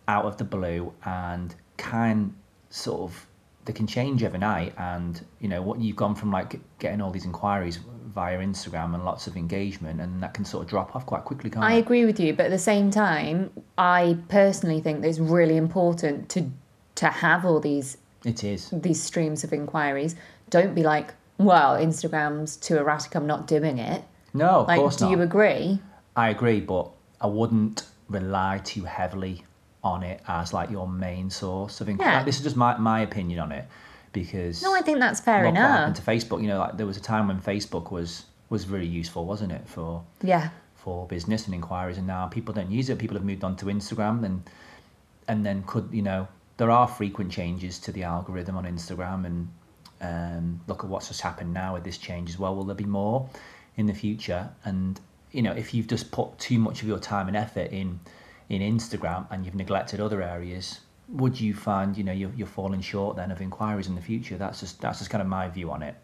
[0.07, 2.33] out of the blue, and can
[2.69, 3.27] sort of
[3.65, 4.73] they can change overnight.
[4.77, 7.77] And you know what you've gone from like getting all these inquiries
[8.15, 11.49] via Instagram and lots of engagement, and that can sort of drop off quite quickly,
[11.49, 11.79] can't I it?
[11.79, 16.29] agree with you, but at the same time, I personally think that it's really important
[16.29, 16.49] to
[16.95, 18.69] to have all these It is.
[18.71, 20.15] these streams of inquiries.
[20.49, 23.13] Don't be like, well, Instagram's too erratic.
[23.15, 24.03] I'm not doing it.
[24.33, 25.11] No, of Like, course do not.
[25.11, 25.79] you agree?
[26.15, 26.89] I agree, but
[27.21, 29.43] I wouldn't rely too heavily
[29.83, 32.11] on it as like your main source of inquiry.
[32.11, 32.23] Yeah.
[32.23, 33.65] This is just my, my opinion on it
[34.11, 35.77] because No, I think that's fair look what enough.
[35.79, 36.41] happened to Facebook.
[36.41, 39.61] You know, like there was a time when Facebook was was really useful, wasn't it,
[39.67, 40.49] for Yeah.
[40.75, 42.97] for business and inquiries, and now people don't use it.
[42.97, 44.41] People have moved on to Instagram, and
[45.27, 46.27] and then could you know
[46.57, 49.47] there are frequent changes to the algorithm on Instagram, and
[50.01, 52.55] um, look at what's just happened now with this change as well.
[52.55, 53.29] Will there be more
[53.79, 54.49] in the future?
[54.65, 54.99] And
[55.31, 57.99] you know, if you've just put too much of your time and effort in
[58.49, 62.81] in Instagram and you've neglected other areas, would you find you know you're, you're falling
[62.81, 64.37] short then of inquiries in the future?
[64.37, 65.95] That's just that's just kind of my view on it.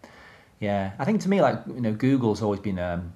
[0.59, 3.13] Yeah, I think to me like you know Google's always been um,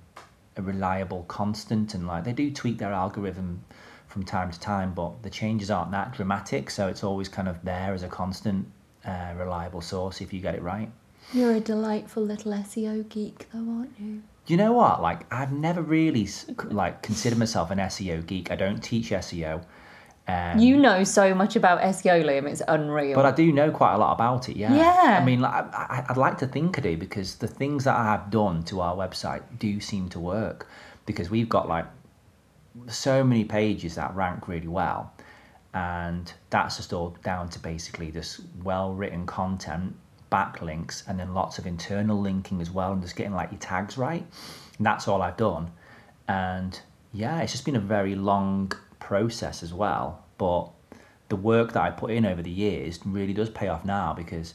[0.57, 3.63] a reliable constant and like they do tweak their algorithm
[4.07, 7.63] from time to time but the changes aren't that dramatic so it's always kind of
[7.63, 8.67] there as a constant
[9.05, 10.89] uh, reliable source if you get it right
[11.31, 14.23] You're a delightful little SEO geek, though, aren't you?
[14.49, 16.27] You know what like i've never really
[16.65, 19.63] like considered myself an seo geek i don't teach seo
[20.29, 22.47] um, You know so much about SEO, Liam.
[22.47, 23.15] It's unreal.
[23.15, 24.75] But I do know quite a lot about it, yeah.
[24.75, 25.17] Yeah.
[25.19, 28.03] I mean, like, I, I'd like to think I do because the things that I
[28.03, 30.67] have done to our website do seem to work
[31.07, 31.87] because we've got like
[32.87, 35.11] so many pages that rank really well.
[35.73, 39.95] And that's just all down to basically this well written content,
[40.31, 43.97] backlinks, and then lots of internal linking as well, and just getting like your tags
[43.97, 44.25] right.
[44.77, 45.71] And that's all I've done.
[46.27, 46.79] And
[47.13, 50.23] yeah, it's just been a very long process as well.
[50.37, 50.69] But
[51.29, 54.53] the work that I put in over the years really does pay off now because,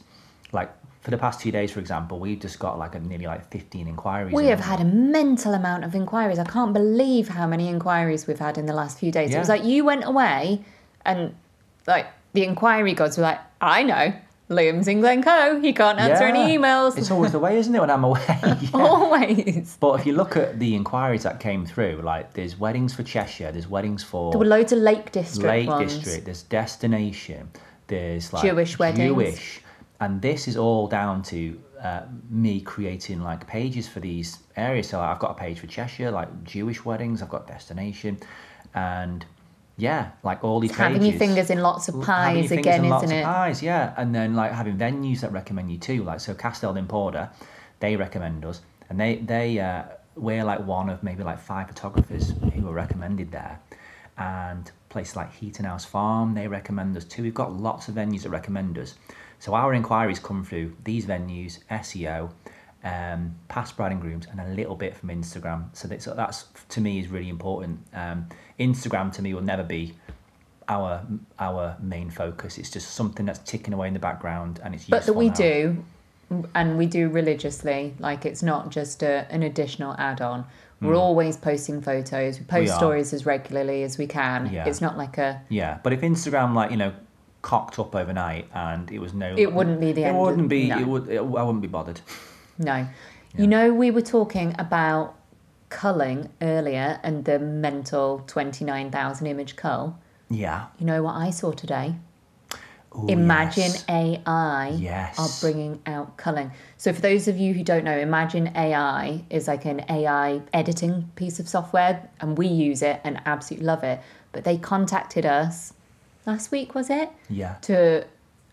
[0.51, 0.71] like,
[1.01, 3.87] for the past two days, for example, we've just got like a nearly like 15
[3.87, 4.33] inquiries.
[4.33, 4.49] we in.
[4.49, 6.39] have had a mental amount of inquiries.
[6.39, 9.33] I can't believe how many inquiries we've had in the last few days.
[9.33, 10.65] It was like you went away
[11.05, 11.35] and
[11.85, 14.13] like the inquiry gods were like, I know,
[14.49, 15.59] Liam's in Glencoe.
[15.59, 16.97] He can't answer any emails.
[16.97, 18.21] It's always the way, isn't it, when I'm away?
[18.61, 18.69] Yeah.
[18.73, 19.77] Always.
[19.79, 23.51] But if you look at the inquiries that came through, like there's weddings for Cheshire,
[23.51, 25.95] there's weddings for There were loads of Lake District Lake ones.
[25.95, 27.49] District, there's destination,
[27.87, 29.07] there's like Jewish weddings.
[29.07, 29.61] Jewish,
[29.99, 34.87] and this is all down to uh, me creating like pages for these areas.
[34.89, 37.21] So I've got a page for Cheshire, like Jewish weddings.
[37.21, 38.19] I've got destination,
[38.75, 39.25] and
[39.77, 41.09] yeah, like all these Having pages.
[41.09, 43.23] your fingers in lots of L- having your pies again, isn't of it?
[43.23, 46.87] Pies, yeah, and then like having venues that recommend you too, like so Castel in
[46.87, 47.29] Porter,
[47.79, 49.83] they recommend us, and they they uh,
[50.15, 53.59] we're like one of maybe like five photographers who are recommended there,
[54.17, 57.23] and places like Heaton House Farm they recommend us too.
[57.23, 58.95] We've got lots of venues that recommend us,
[59.39, 62.31] so our inquiries come through these venues, SEO.
[62.85, 65.75] Um, past bride and grooms and a little bit from Instagram.
[65.75, 67.79] So that's, that's to me is really important.
[67.95, 68.27] Um,
[68.59, 69.93] Instagram to me will never be
[70.69, 71.03] our
[71.39, 72.57] our main focus.
[72.59, 75.33] It's just something that's ticking away in the background, and it's But that we now.
[75.33, 75.83] do,
[76.53, 77.95] and we do religiously.
[77.99, 80.45] Like it's not just a, an additional add-on.
[80.81, 82.37] We're always posting photos.
[82.37, 82.77] We post are.
[82.77, 84.51] stories as regularly as we can.
[84.53, 84.67] Yeah.
[84.67, 85.41] It's not like a.
[85.49, 86.93] Yeah, but if Instagram like you know
[87.41, 90.19] cocked up overnight and it was no, It wouldn't be the it end.
[90.19, 90.67] wouldn't be.
[90.67, 90.77] no.
[90.79, 91.09] It would.
[91.09, 92.01] It, I wouldn't be bothered.
[92.57, 92.87] No.
[93.37, 95.15] You know, we were talking about
[95.69, 99.99] culling earlier and the mental 29,000 image cull.
[100.29, 100.67] Yeah.
[100.79, 101.95] You know what I saw today?
[102.95, 103.85] Ooh, Imagen yes.
[103.89, 105.19] AI Yes.
[105.19, 106.51] are bringing out culling.
[106.77, 111.11] So, for those of you who don't know, Imagen AI is like an AI editing
[111.15, 113.99] piece of software, and we use it and absolutely love it.
[114.31, 115.73] But they contacted us
[116.25, 117.09] last week, was it?
[117.29, 117.55] Yeah.
[117.63, 118.05] To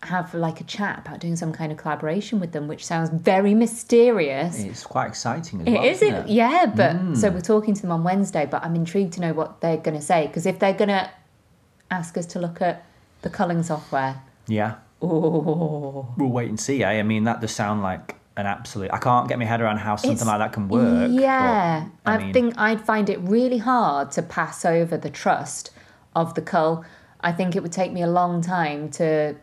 [0.05, 3.53] have like a chat about doing some kind of collaboration with them, which sounds very
[3.53, 4.59] mysterious.
[4.63, 5.83] It's quite exciting as It well.
[5.83, 6.27] is, isn't it?
[6.29, 6.65] yeah.
[6.75, 9.77] But so we're talking to them on Wednesday, but I'm intrigued to know what they're
[9.77, 11.09] going to say because if they're going to
[11.91, 12.85] ask us to look at
[13.21, 14.75] the culling software, Yeah.
[15.01, 16.83] oh, We'll wait and see.
[16.83, 16.99] Eh?
[16.99, 18.91] I mean, that does sound like an absolute.
[18.91, 21.01] I can't get my head around how something It's- like that can work.
[21.01, 25.69] but, Yeah, I, mean, think I'd find it really hard to pass over the trust
[26.15, 26.83] of the cull.
[27.21, 29.35] I think it would take me a long time to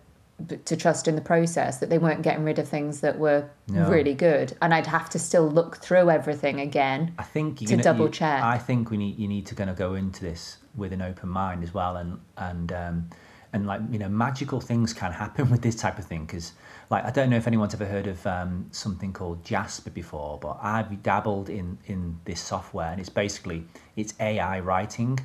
[0.64, 3.88] to trust in the process that they weren't getting rid of things that were No.
[3.88, 7.14] really good, and I'd have to still look through everything again.
[7.18, 8.42] I think to gonna, double you- check.
[8.42, 11.28] I think we need you need to kind of go into this with an open
[11.28, 13.10] mind as well, and and um,
[13.52, 16.52] and like you know, magical things can happen with this type of thing because
[16.90, 20.58] like I don't know if anyone's ever heard of um, something called Jasper before, but
[20.62, 23.66] I've dabbled in in this software, and it's basically
[23.96, 25.18] it's AI writing.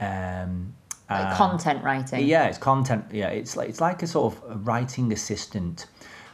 [0.00, 0.74] Um,
[1.10, 2.24] Like uh, content writing.
[2.26, 3.04] yeah, it's content.
[3.12, 5.86] Yeah, it's like it's like a sort of writing assistant.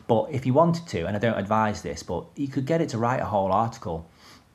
[0.06, 2.88] But if you wanted to, and I don't advise this, but you could get it
[2.90, 4.08] to write a whole article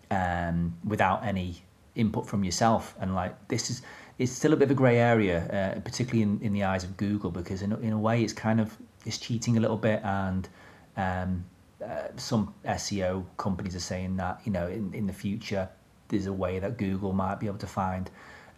[0.10, 1.64] um, without any
[1.96, 2.96] input from yourself.
[3.02, 3.82] And like this is,
[4.18, 6.96] it's still a bit of a grey area, uh, particularly in, in the eyes of
[6.98, 10.02] Google, because in, a- in a way it's kind of it's cheating a little bit,
[10.04, 10.48] and
[10.98, 11.44] um,
[11.84, 15.68] uh, some SEO companies are saying that you know in, in the future
[16.10, 18.10] there's a way that Google might be able to find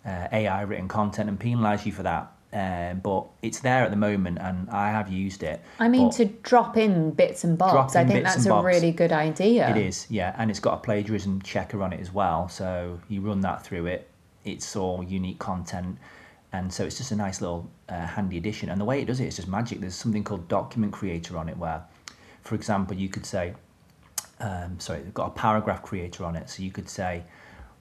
[0.06, 2.32] uh, AI written content and penalise you for that.
[2.54, 5.60] Um, but it's there at the moment, and I have used it.
[5.80, 8.66] I mean, to drop in bits and bobs, I think that's a bobs.
[8.66, 9.68] really good idea.
[9.72, 12.47] It is, yeah, and it's got a plagiarism checker on it as well.
[12.49, 14.08] So you run that through it.
[14.45, 15.97] It's all unique content,
[16.51, 18.70] and so it's just a nice little uh, handy addition.
[18.70, 19.80] And the way it does it is just magic.
[19.80, 21.82] There's something called Document Creator on it, where,
[22.43, 23.56] for example, you could say,
[24.39, 26.51] um, sorry, they've got a paragraph creator on it.
[26.51, 27.24] So you could say,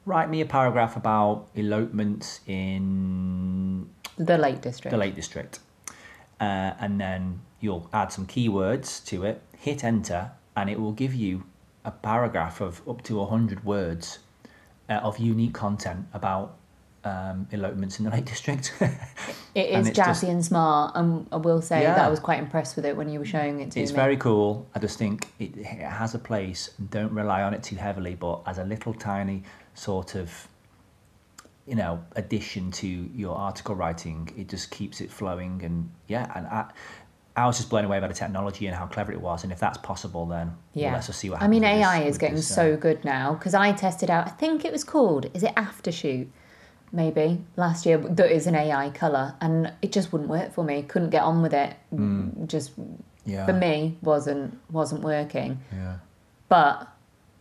[0.05, 4.91] write me a paragraph about elopements in The Lake District.
[4.91, 5.59] the Lake District.
[6.41, 11.15] Uh, and then you'll add some keywords to it, hit enter, and it will give
[11.15, 11.45] you
[11.85, 14.19] a paragraph of up to 100 words
[14.89, 16.57] uh, of unique content about
[17.05, 18.73] um, elopements in the Lake District.
[19.55, 22.75] It it's jazzy just- and smart, and I will say that I was quite impressed
[22.75, 23.97] with it when you were showing it to it's me.
[23.97, 24.67] very cool.
[24.75, 26.71] I just think it, it has a place.
[26.89, 29.43] Don't rely on it too heavily, but as a little tiny
[29.75, 30.49] sort of,
[31.67, 35.63] you know, addition to your article writing, it just keeps it flowing.
[35.65, 36.71] And yeah, and I,
[37.37, 39.43] I was just blown away by the technology and how clever it was.
[39.45, 40.93] And if that's possible, then well, Yeah.
[40.93, 41.49] let's just see what happens.
[41.49, 44.11] I mean, with this- AI is getting this, uh, so good now because I tested
[44.11, 44.27] out.
[44.27, 45.27] I think it was called.
[45.35, 46.29] Is it Aftershoot?
[46.95, 50.83] Maybe last year that is an AI culler, and it just wouldn't work for me.
[50.83, 51.75] Couldn't get on with it.
[52.47, 52.97] Just Hmm.
[53.25, 55.59] yeah, for me wasn't wasn't working.
[55.73, 55.95] Yeah.
[56.51, 56.87] But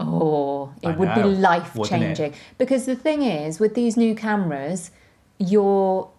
[0.07, 2.33] oh, it I would know, be life changing.
[2.57, 4.91] Because the thing is, with these new cameras,
[5.37, 6.09] your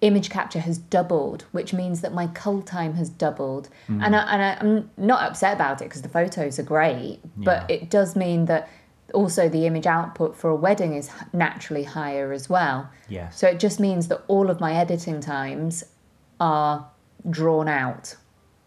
[0.00, 3.68] image capture has doubled, which means that my cull time has doubled.
[3.88, 4.02] Mm.
[4.04, 7.76] And, I, I'm not upset about it because the photos are great, but Yeah.
[7.76, 8.68] it does mean that
[9.14, 12.90] also the image output for a wedding is naturally higher as well.
[13.08, 13.38] Yes.
[13.38, 15.84] So it just means that all of my editing times
[16.40, 16.86] are
[17.30, 18.16] drawn out,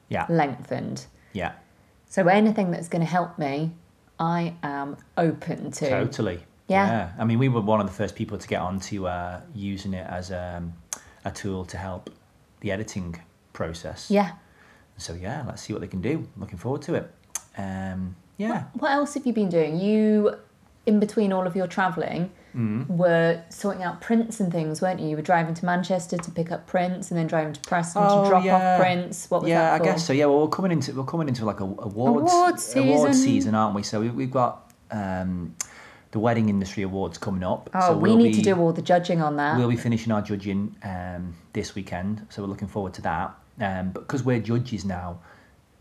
[0.07, 0.25] Yeah.
[0.29, 1.05] lengthened.
[1.33, 1.53] Yeah.
[2.07, 3.73] So anything that's going to help me,
[4.19, 5.89] I am open to.
[5.89, 6.39] Totally.
[6.67, 7.11] Yeah.
[7.17, 10.07] I mean, we were one of the first people to get onto uh, using it
[10.09, 10.73] as um,
[11.23, 12.09] a tool to help
[12.61, 13.21] the editing
[13.53, 14.09] process.
[14.09, 14.31] Yeah.
[14.97, 16.27] So yeah, let's see what they can do.
[16.37, 17.11] Looking forward to it.
[17.57, 18.63] Um, yeah.
[18.73, 19.79] What else have you been doing?
[19.79, 20.37] You,
[20.85, 22.95] in between all of your travelling, Mm-hmm.
[22.95, 25.09] were sorting out prints and things, weren't you?
[25.09, 28.23] You were driving to Manchester to pick up prints, and then driving to Preston Oh,
[28.23, 28.55] to drop yeah.
[28.55, 29.29] off prints.
[29.29, 30.13] What was yeah, that I guess so.
[30.13, 33.13] Yeah, well, we're coming into we're coming into like a awards awards season.
[33.13, 33.83] season, aren't we?
[33.83, 35.55] So we, we've got um,
[36.11, 37.69] the wedding industry awards coming up.
[37.73, 39.57] Oh, so we we'll need to do all the judging on that.
[39.57, 43.35] We'll be finishing our judging um, this weekend, so we're looking forward to that.
[43.59, 45.19] Um, but because we're judges now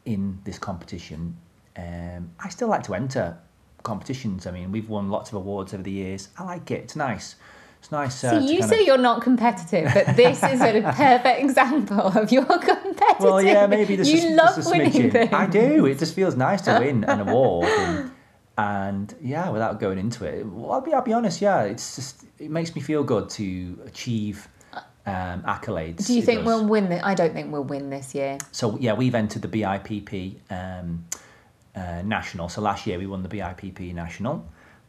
[0.05, 1.37] in this competition,
[1.77, 3.39] um, I still like to enter
[3.85, 4.47] competitions.
[4.49, 6.29] I mean, we've won lots of awards over the years.
[6.37, 6.81] I like it.
[6.83, 7.37] It's nice.
[7.79, 8.25] It's nice.
[8.25, 12.33] Uh, So you say of- you're not competitive, but this is a perfect example of
[12.33, 13.21] your competitive.
[13.21, 15.33] Well, yeah, maybe there's you just, love a winning things.
[15.33, 15.87] I do.
[15.87, 18.11] It just feels nice to win an award, and,
[18.57, 21.41] and yeah, without going into it, well, I'll be, I'll be honest.
[21.43, 24.49] Yeah, it's just it makes me feel good to achieve
[25.07, 26.07] um, accolades.
[26.07, 26.47] Do you think does.
[26.47, 27.03] we'll win this?
[27.05, 28.39] I don't think we'll win this year.
[28.51, 31.05] So yeah, we've entered the BIPP um,
[31.77, 32.49] uh, national.
[32.49, 34.45] So last year we won the BIPP national.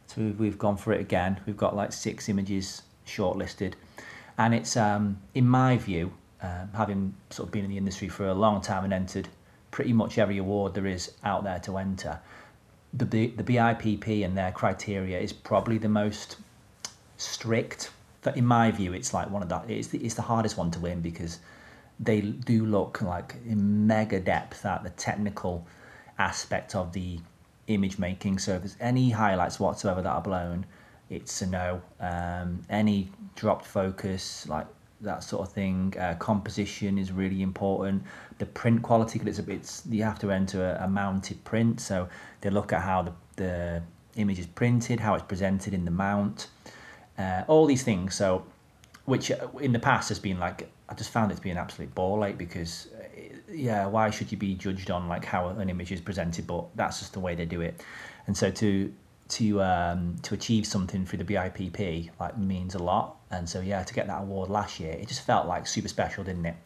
[0.06, 1.40] So we've, gone for it again.
[1.46, 3.74] We've got like six images shortlisted,
[4.38, 6.12] and it's um, in my view,
[6.42, 9.28] um, having sort of been in the industry for a long time and entered
[9.72, 12.20] pretty much every award there is out there to enter.
[12.94, 16.36] The B- the BIPP and their criteria is probably the most
[17.16, 17.90] strict.
[18.22, 20.70] But in my view, it's like one of the it's the, it's the hardest one
[20.72, 21.40] to win because
[21.98, 25.66] they do look like in mega depth at the technical
[26.18, 27.18] aspect of the
[27.66, 28.38] image making.
[28.38, 30.66] So if there's any highlights whatsoever that are blown,
[31.10, 31.82] it's a no.
[32.00, 34.66] Um, any dropped focus, like
[35.00, 35.94] that sort of thing.
[35.98, 38.02] Uh, composition is really important.
[38.38, 41.80] The print quality, because it's a bit, you have to enter a, a mounted print,
[41.80, 42.08] so
[42.40, 43.82] they look at how the, the
[44.16, 46.48] image is printed, how it's presented in the mount,
[47.18, 48.14] uh, all these things.
[48.14, 48.44] So,
[49.04, 51.58] which uh, in the past has been like, I just found it to be an
[51.58, 52.88] absolute ball ache because,
[53.52, 56.46] yeah, why should you be judged on like how an image is presented?
[56.46, 57.82] But that's just the way they do it,
[58.26, 58.92] and so to
[59.28, 63.16] to um, to achieve something through the BIPP like means a lot.
[63.30, 66.22] And so yeah, to get that award last year, it just felt like super special,
[66.24, 66.56] didn't it?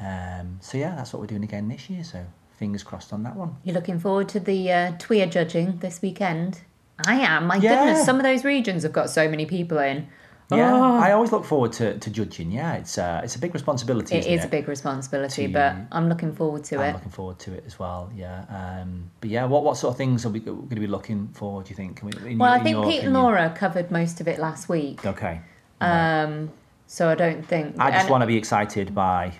[0.00, 2.04] Um, so yeah, that's what we're doing again this year.
[2.04, 2.24] So
[2.58, 3.56] fingers crossed on that one.
[3.64, 6.60] You're looking forward to the uh, TWIA judging this weekend?
[7.06, 7.46] I am.
[7.46, 7.84] My Yeah.
[7.84, 10.08] goodness, some of those regions have got so many people in.
[10.50, 10.94] Yeah, Oh.
[10.98, 12.52] I always look forward to, to judging.
[12.52, 14.14] Yeah, it's uh, it's a big responsibility.
[14.16, 16.86] It is a big responsibility, To- but I'm looking forward to it.
[16.88, 18.10] I'm looking forward to it as well.
[18.14, 21.28] Yeah, um, but yeah, what what sort of things are we going to be looking
[21.34, 21.62] for?
[21.64, 22.00] Do you think?
[22.02, 23.12] In Well, your- I think Pete and opinion?
[23.14, 25.04] Laura covered most of it last week.
[25.04, 25.40] Okay,
[25.80, 26.50] Um,
[26.86, 27.74] so I don't think.
[27.80, 29.32] I just want to be excited by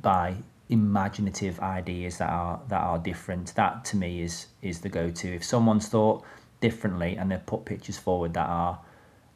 [0.00, 0.36] by
[0.70, 3.54] imaginative ideas that are that are different.
[3.56, 5.34] That to me is is the go to.
[5.34, 6.24] If someone's thought
[6.60, 8.78] differently and they've put pictures forward that are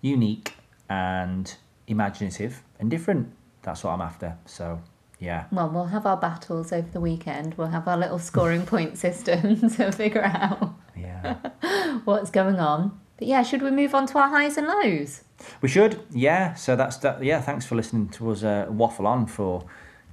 [0.01, 0.55] unique
[0.89, 1.55] and
[1.87, 3.33] imaginative and different,
[3.63, 4.37] that's what I'm after.
[4.47, 4.81] So
[5.21, 5.45] yeah.
[5.51, 7.55] Well, we'll have our battles over the weekend.
[7.55, 11.35] We'll have our little scoring point system to figure out Yeah.
[12.05, 12.99] what's going on.
[13.17, 15.23] But yeah, should we move on to our highs and lows?
[15.61, 16.55] We should, yeah.
[16.55, 17.23] So that's that.
[17.23, 19.65] Yeah, thanks for listening to us uh, waffle on for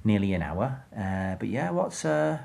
[0.02, 0.82] nearly an hour.
[0.96, 2.38] Uh, but yeah, what's uh,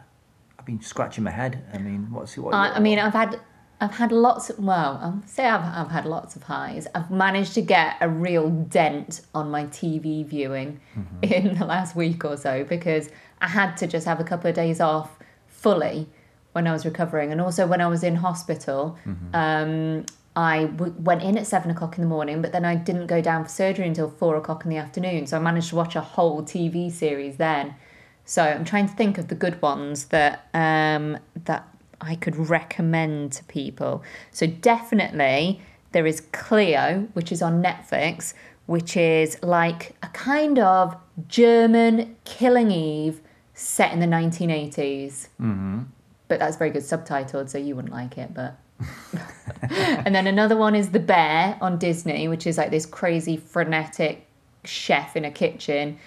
[0.59, 1.63] I've been scratching my head.
[1.73, 2.53] I mean, what's what?
[2.53, 3.39] I, I mean, I've had
[3.81, 4.49] I've had lots.
[4.51, 6.87] Of, well, I'll say I've I've had lots of highs.
[6.93, 10.79] I've managed to get a real dent on my TV viewing
[11.23, 13.09] in the last week or so because
[13.41, 15.17] I had to just have a couple of days off
[15.47, 16.07] fully
[16.53, 18.97] when I was recovering, and also when I was in hospital.
[19.33, 23.07] Um, I w- went in at seven o'clock in the morning, but then I didn't
[23.07, 25.27] go down for surgery until four o'clock in the afternoon.
[25.27, 27.75] So I managed to watch a whole TV series then.
[28.23, 31.67] So I'm trying to think of the good ones that um, that
[32.01, 34.03] I could recommend to people.
[34.31, 38.33] So definitely there is Kleo, which is on Netflix,
[38.65, 40.95] which is like a kind of
[41.27, 43.21] German Killing Eve
[43.53, 45.27] set in the 1980s.
[45.39, 45.81] Mm-hmm.
[46.27, 48.57] But that's very good subtitled, so you wouldn't like it, but.
[49.61, 54.25] and then another one is The Bear on Disney, which is like this crazy frenetic
[54.63, 55.99] chef in a kitchen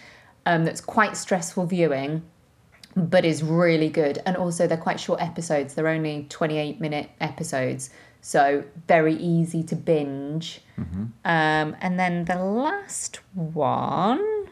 [0.47, 2.23] um, that's quite stressful viewing
[2.97, 4.21] but is really good.
[4.27, 5.75] And also, they're quite short episodes.
[5.75, 7.91] They're only 28 minute episodes.
[8.21, 10.61] So, very easy to binge.
[11.25, 14.49] Um, and then the last one,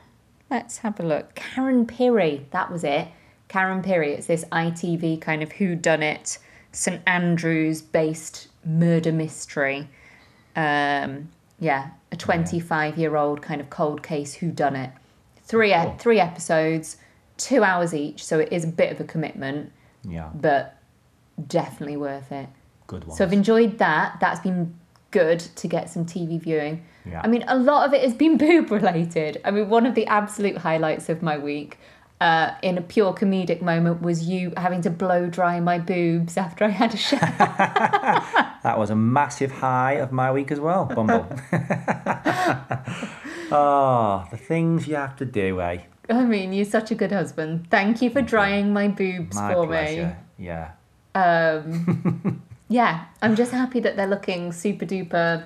[0.51, 1.35] let's have a look.
[1.35, 3.09] Karen Pirie, that was it.
[3.49, 6.39] Karen Pirie, it's this ITV kind of whodunit,
[6.73, 9.89] St Andrews based murder mystery.
[10.57, 11.29] Um,
[11.59, 14.93] yeah, a 25 year old kind of cold case whodunit.
[15.45, 16.97] Three, e- three episodes
[17.37, 19.73] two hours each, so it is a bit of a commitment,
[20.09, 20.79] yeah, but
[21.47, 22.49] definitely worth it.
[22.87, 23.17] good one.
[23.17, 24.19] So I've enjoyed that.
[24.21, 24.75] That's been
[25.11, 26.85] good to get some TV viewing.
[27.05, 27.21] Yeah.
[27.23, 29.41] I mean, a lot of it has been boob related.
[29.45, 31.79] I mean, one of the absolute highlights of my week.
[32.21, 36.65] Uh, in a pure comedic moment, was you having to blow dry my boobs after
[36.65, 37.19] I had a shower.
[38.63, 41.27] That was a massive high of my week as well, Bumble.
[43.51, 45.79] oh, the things you have to do, eh?
[46.17, 47.69] I mean, you're such a good husband.
[47.71, 50.17] Thank you for drying my boobs My for pleasure.
[50.39, 50.73] Yeah.
[51.15, 55.45] Um, yeah, I'm just happy that they're looking super duper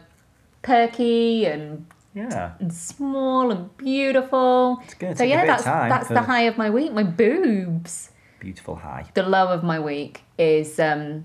[0.63, 2.53] perky and Yeah.
[2.59, 4.81] and small and beautiful.
[4.85, 5.17] It's good.
[5.19, 6.93] So Take a yeah, that's that's for- the high of my week.
[6.93, 8.11] My boobs.
[8.41, 9.07] Beautiful high.
[9.15, 11.25] The low of my week is um,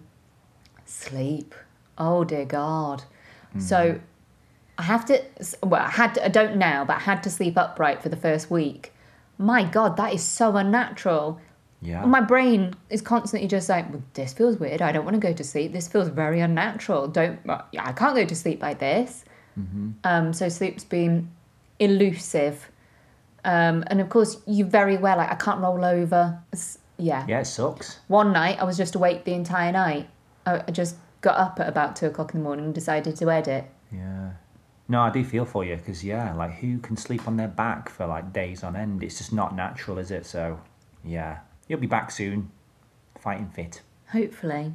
[0.86, 1.54] sleep.
[1.98, 3.04] Oh dear God.
[3.60, 4.00] So
[4.78, 5.22] I have to.
[5.62, 6.16] Well, I had.
[6.16, 8.91] To, I don't now, but I had to sleep upright for the first week.
[9.42, 11.40] My God, that is so unnatural.
[11.82, 12.06] Yeah.
[12.06, 14.82] My brain is constantly just like, well, this feels weird.
[14.82, 15.74] I don't want to go to sleep.
[15.74, 17.08] This feels very unnatural.
[17.08, 17.40] Don't.
[17.50, 19.26] I can't go to sleep like this.
[19.56, 19.92] Hmm.
[20.04, 21.32] Um, so sleep's been
[21.80, 22.70] elusive.
[23.44, 25.18] Um, and of course, you very well.
[25.18, 26.40] Like I can't roll over.
[26.54, 27.26] It's- yeah.
[27.28, 27.98] yeah, it sucks.
[28.10, 30.08] One night I was just awake the entire night.
[30.46, 33.32] I, I just got up at about two o'clock in the morning and decided to
[33.32, 33.66] edit.
[33.92, 34.34] Yeah.
[34.92, 37.88] No, I do feel for you because yeah, like who can sleep on their back
[37.88, 39.02] for like days on end?
[39.02, 40.26] It's just not natural, is it?
[40.26, 40.60] So,
[41.02, 41.40] yeah,
[41.70, 42.52] you'll be back soon,
[43.18, 43.84] fighting fit.
[44.12, 44.74] Hopefully.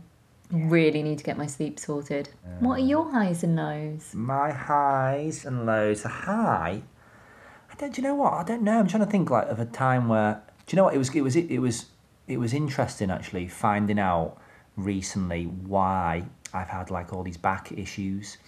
[0.51, 2.31] Really need to get my sleep sorted.
[2.61, 4.15] what are your um, highs and lows?
[4.15, 6.07] My highs and lows.
[6.07, 6.83] A high.
[7.71, 7.95] I don't.
[7.95, 8.33] Do you know what?
[8.33, 8.79] I don't know.
[8.79, 10.41] I'm trying to think like of a time where.
[10.67, 10.95] Do you know what?
[10.95, 11.15] It was.
[11.15, 11.37] It was.
[11.37, 11.87] It was.
[12.27, 14.39] It was interesting actually finding out
[14.79, 18.39] recently why I've had like all these back issues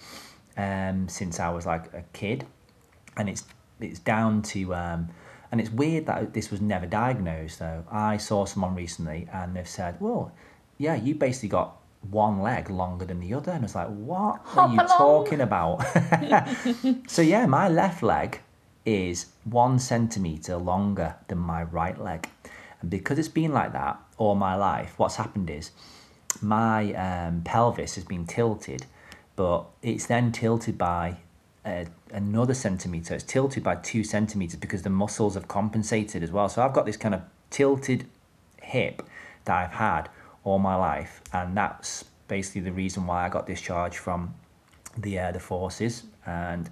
[0.59, 2.45] um, since I was like a kid,
[3.17, 3.43] and it's
[3.79, 5.09] it's down to um,
[5.51, 7.85] and it's weird that this was never diagnosed though.
[7.89, 10.31] I saw someone recently and they've said, well,
[10.77, 11.77] yeah, you basically got
[12.11, 14.97] one leg longer than the other, and it's like, what Hop are you along.
[14.97, 15.83] talking about?
[17.07, 18.39] so yeah, my left leg
[18.85, 22.27] is one centimeter longer than my right leg,
[22.81, 25.71] and because it's been like that all my life, what's happened is
[26.41, 28.85] my um, pelvis has been tilted,
[29.39, 31.15] but it's then tilted by
[31.63, 33.13] uh, another centimeter.
[33.13, 36.49] It's tilted by two centimeters because the muscles have compensated as well.
[36.49, 38.05] So I've got this kind of tilted
[38.61, 39.01] hip
[39.45, 40.09] that I've had
[40.43, 44.33] all my life, and that's basically the reason why I got discharged from
[44.97, 46.69] the uh, the forces, and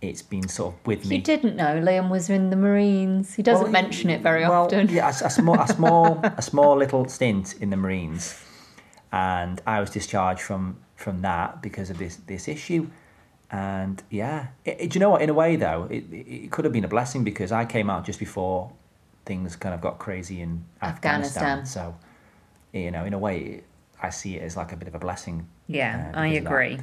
[0.00, 1.16] it's been sort of with me.
[1.16, 3.34] You didn't know Liam was in the Marines.
[3.34, 4.88] He doesn't Well, mention it very well, often.
[4.88, 8.42] Yeah, a, a small, a small, a small little stint in the Marines,
[9.12, 12.88] and I was discharged from from that because of this this issue.
[13.50, 15.22] And yeah, it, it- do you know what?
[15.22, 18.04] In a way, though, it, it could have been a blessing because I came out
[18.06, 18.70] just before
[19.24, 21.42] things kind of got crazy in Afghanistan.
[21.42, 21.66] Afghanistan.
[21.66, 21.94] So,
[22.72, 23.62] you know, in a way,
[24.00, 25.48] I see it as like a bit of a blessing.
[25.66, 26.50] Yeah, uh, I because of that.
[26.50, 26.78] agree.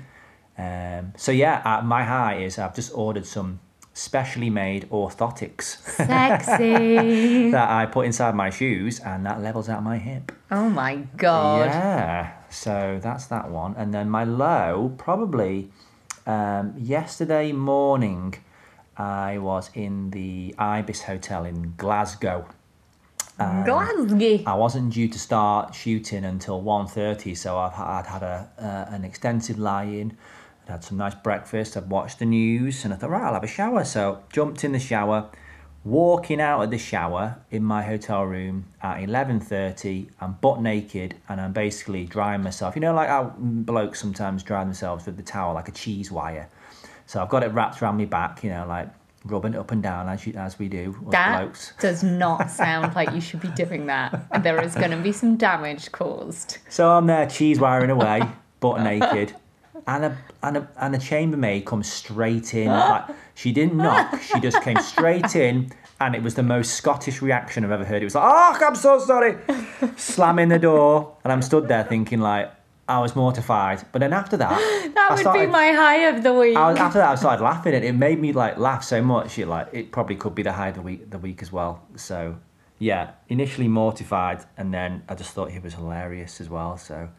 [0.57, 3.59] Um, so yeah, uh, my high is I've just ordered some
[3.93, 7.49] specially made orthotics Sexy.
[7.55, 10.31] that I put inside my shoes, and that levels out my hip.
[10.51, 11.67] oh my god.
[11.67, 13.75] Yeah, so that's that one.
[13.77, 15.69] And then my low, probably
[16.25, 18.35] um, yesterday morning,
[18.97, 22.39] I was in the Ibis Hotel in Glasgow.
[22.39, 22.53] Glasgow.
[24.47, 29.05] I wasn't due to start shooting until 1.30, so I've, I'd had a, uh, an
[29.05, 30.17] extensive lie-in.
[30.65, 33.43] I'd had some nice breakfast, I'd watched the news, and I thought, right, I'll have
[33.43, 33.83] a shower.
[33.83, 35.29] So jumped in the shower,
[35.87, 41.39] walking out of the shower in my hotel room at 11.30, I'm butt naked, and
[41.39, 42.75] I'm basically drying myself.
[42.75, 46.49] You know, like how blokes sometimes dry themselves with the towel, like a cheese wire.
[47.05, 48.89] So I've got it wrapped around my back, you know, like
[49.23, 51.73] rubbing it up and down as, you, as we do, That blokes.
[51.79, 54.27] does not sound like you should be doing that.
[54.31, 56.57] And there is going to be some damage caused.
[56.69, 58.23] So I'm there cheese wiring away,
[58.59, 59.33] butt naked,
[59.87, 62.67] and a and a and a chambermaid comes straight in.
[62.87, 67.21] Like, she didn't knock; she just came straight in, and it was the most Scottish
[67.21, 68.01] reaction I've ever heard.
[68.01, 69.37] It was like, "Oh, I'm so sorry,"
[69.95, 72.51] slamming the door, and I'm stood there thinking like
[72.87, 73.83] I was mortified.
[73.91, 74.57] But then after that,
[74.95, 76.57] That I would started, be my high of the week.
[76.57, 79.37] I was, after that, I started laughing, and it made me like laugh so much.
[79.39, 81.83] It like it probably could be the high of the week, the week as well.
[81.95, 82.37] So
[82.79, 86.77] yeah, initially mortified, and then I just thought he was hilarious as well.
[86.77, 87.09] So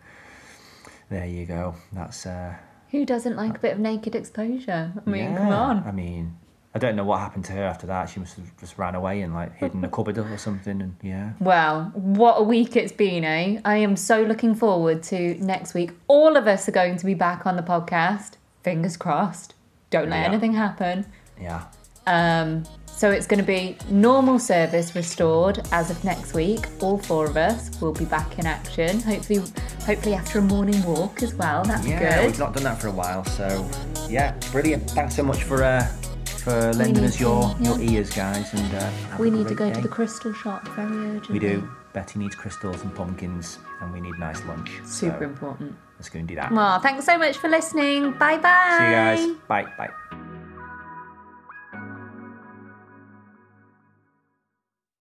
[1.11, 1.75] there you go.
[1.93, 2.55] That's uh,
[2.91, 4.93] Who doesn't like a bit of naked exposure?
[5.07, 5.37] I mean, yeah.
[5.39, 5.85] come on.
[5.87, 6.37] I mean,
[6.75, 8.11] I don't know what happened to her after that.
[8.11, 10.81] She must have just ran away and like hid in a cupboard or something.
[10.81, 13.61] And yeah, Well, what a week it's been, eh?
[13.65, 15.93] I am so looking forward to next week.
[16.09, 18.33] All of us are going to be back on the podcast.
[18.63, 19.55] Fingers crossed.
[19.91, 20.27] Don't let Yeah.
[20.27, 21.07] anything happen.
[21.41, 21.65] yeah,
[22.09, 26.67] Um, so it's going to be normal service restored as of next week.
[26.81, 29.01] All four of us will be back in action.
[29.03, 29.39] Hopefully,
[29.87, 31.63] hopefully after a morning walk as well.
[31.63, 31.91] That's good.
[31.93, 32.27] yeah.
[32.27, 33.69] We've not done that for a while, so
[34.09, 34.91] yeah, brilliant.
[34.91, 35.87] Thanks so much for uh,
[36.43, 37.91] for lending us your to, your yeah.
[37.99, 38.53] ears, guys.
[38.53, 38.91] And uh,
[39.21, 41.35] We need to go to the crystal shop very urgently.
[41.35, 41.71] We do.
[41.93, 44.71] Betty needs crystals and pumpkins, and we need nice lunch.
[44.85, 45.77] Super So important.
[45.99, 46.51] let's go and do that.
[46.53, 48.11] Well, thanks so much for listening.
[48.13, 48.77] Bye bye.
[48.79, 49.37] See you guys.
[49.47, 49.67] Bye.
[49.79, 50.25] Bye.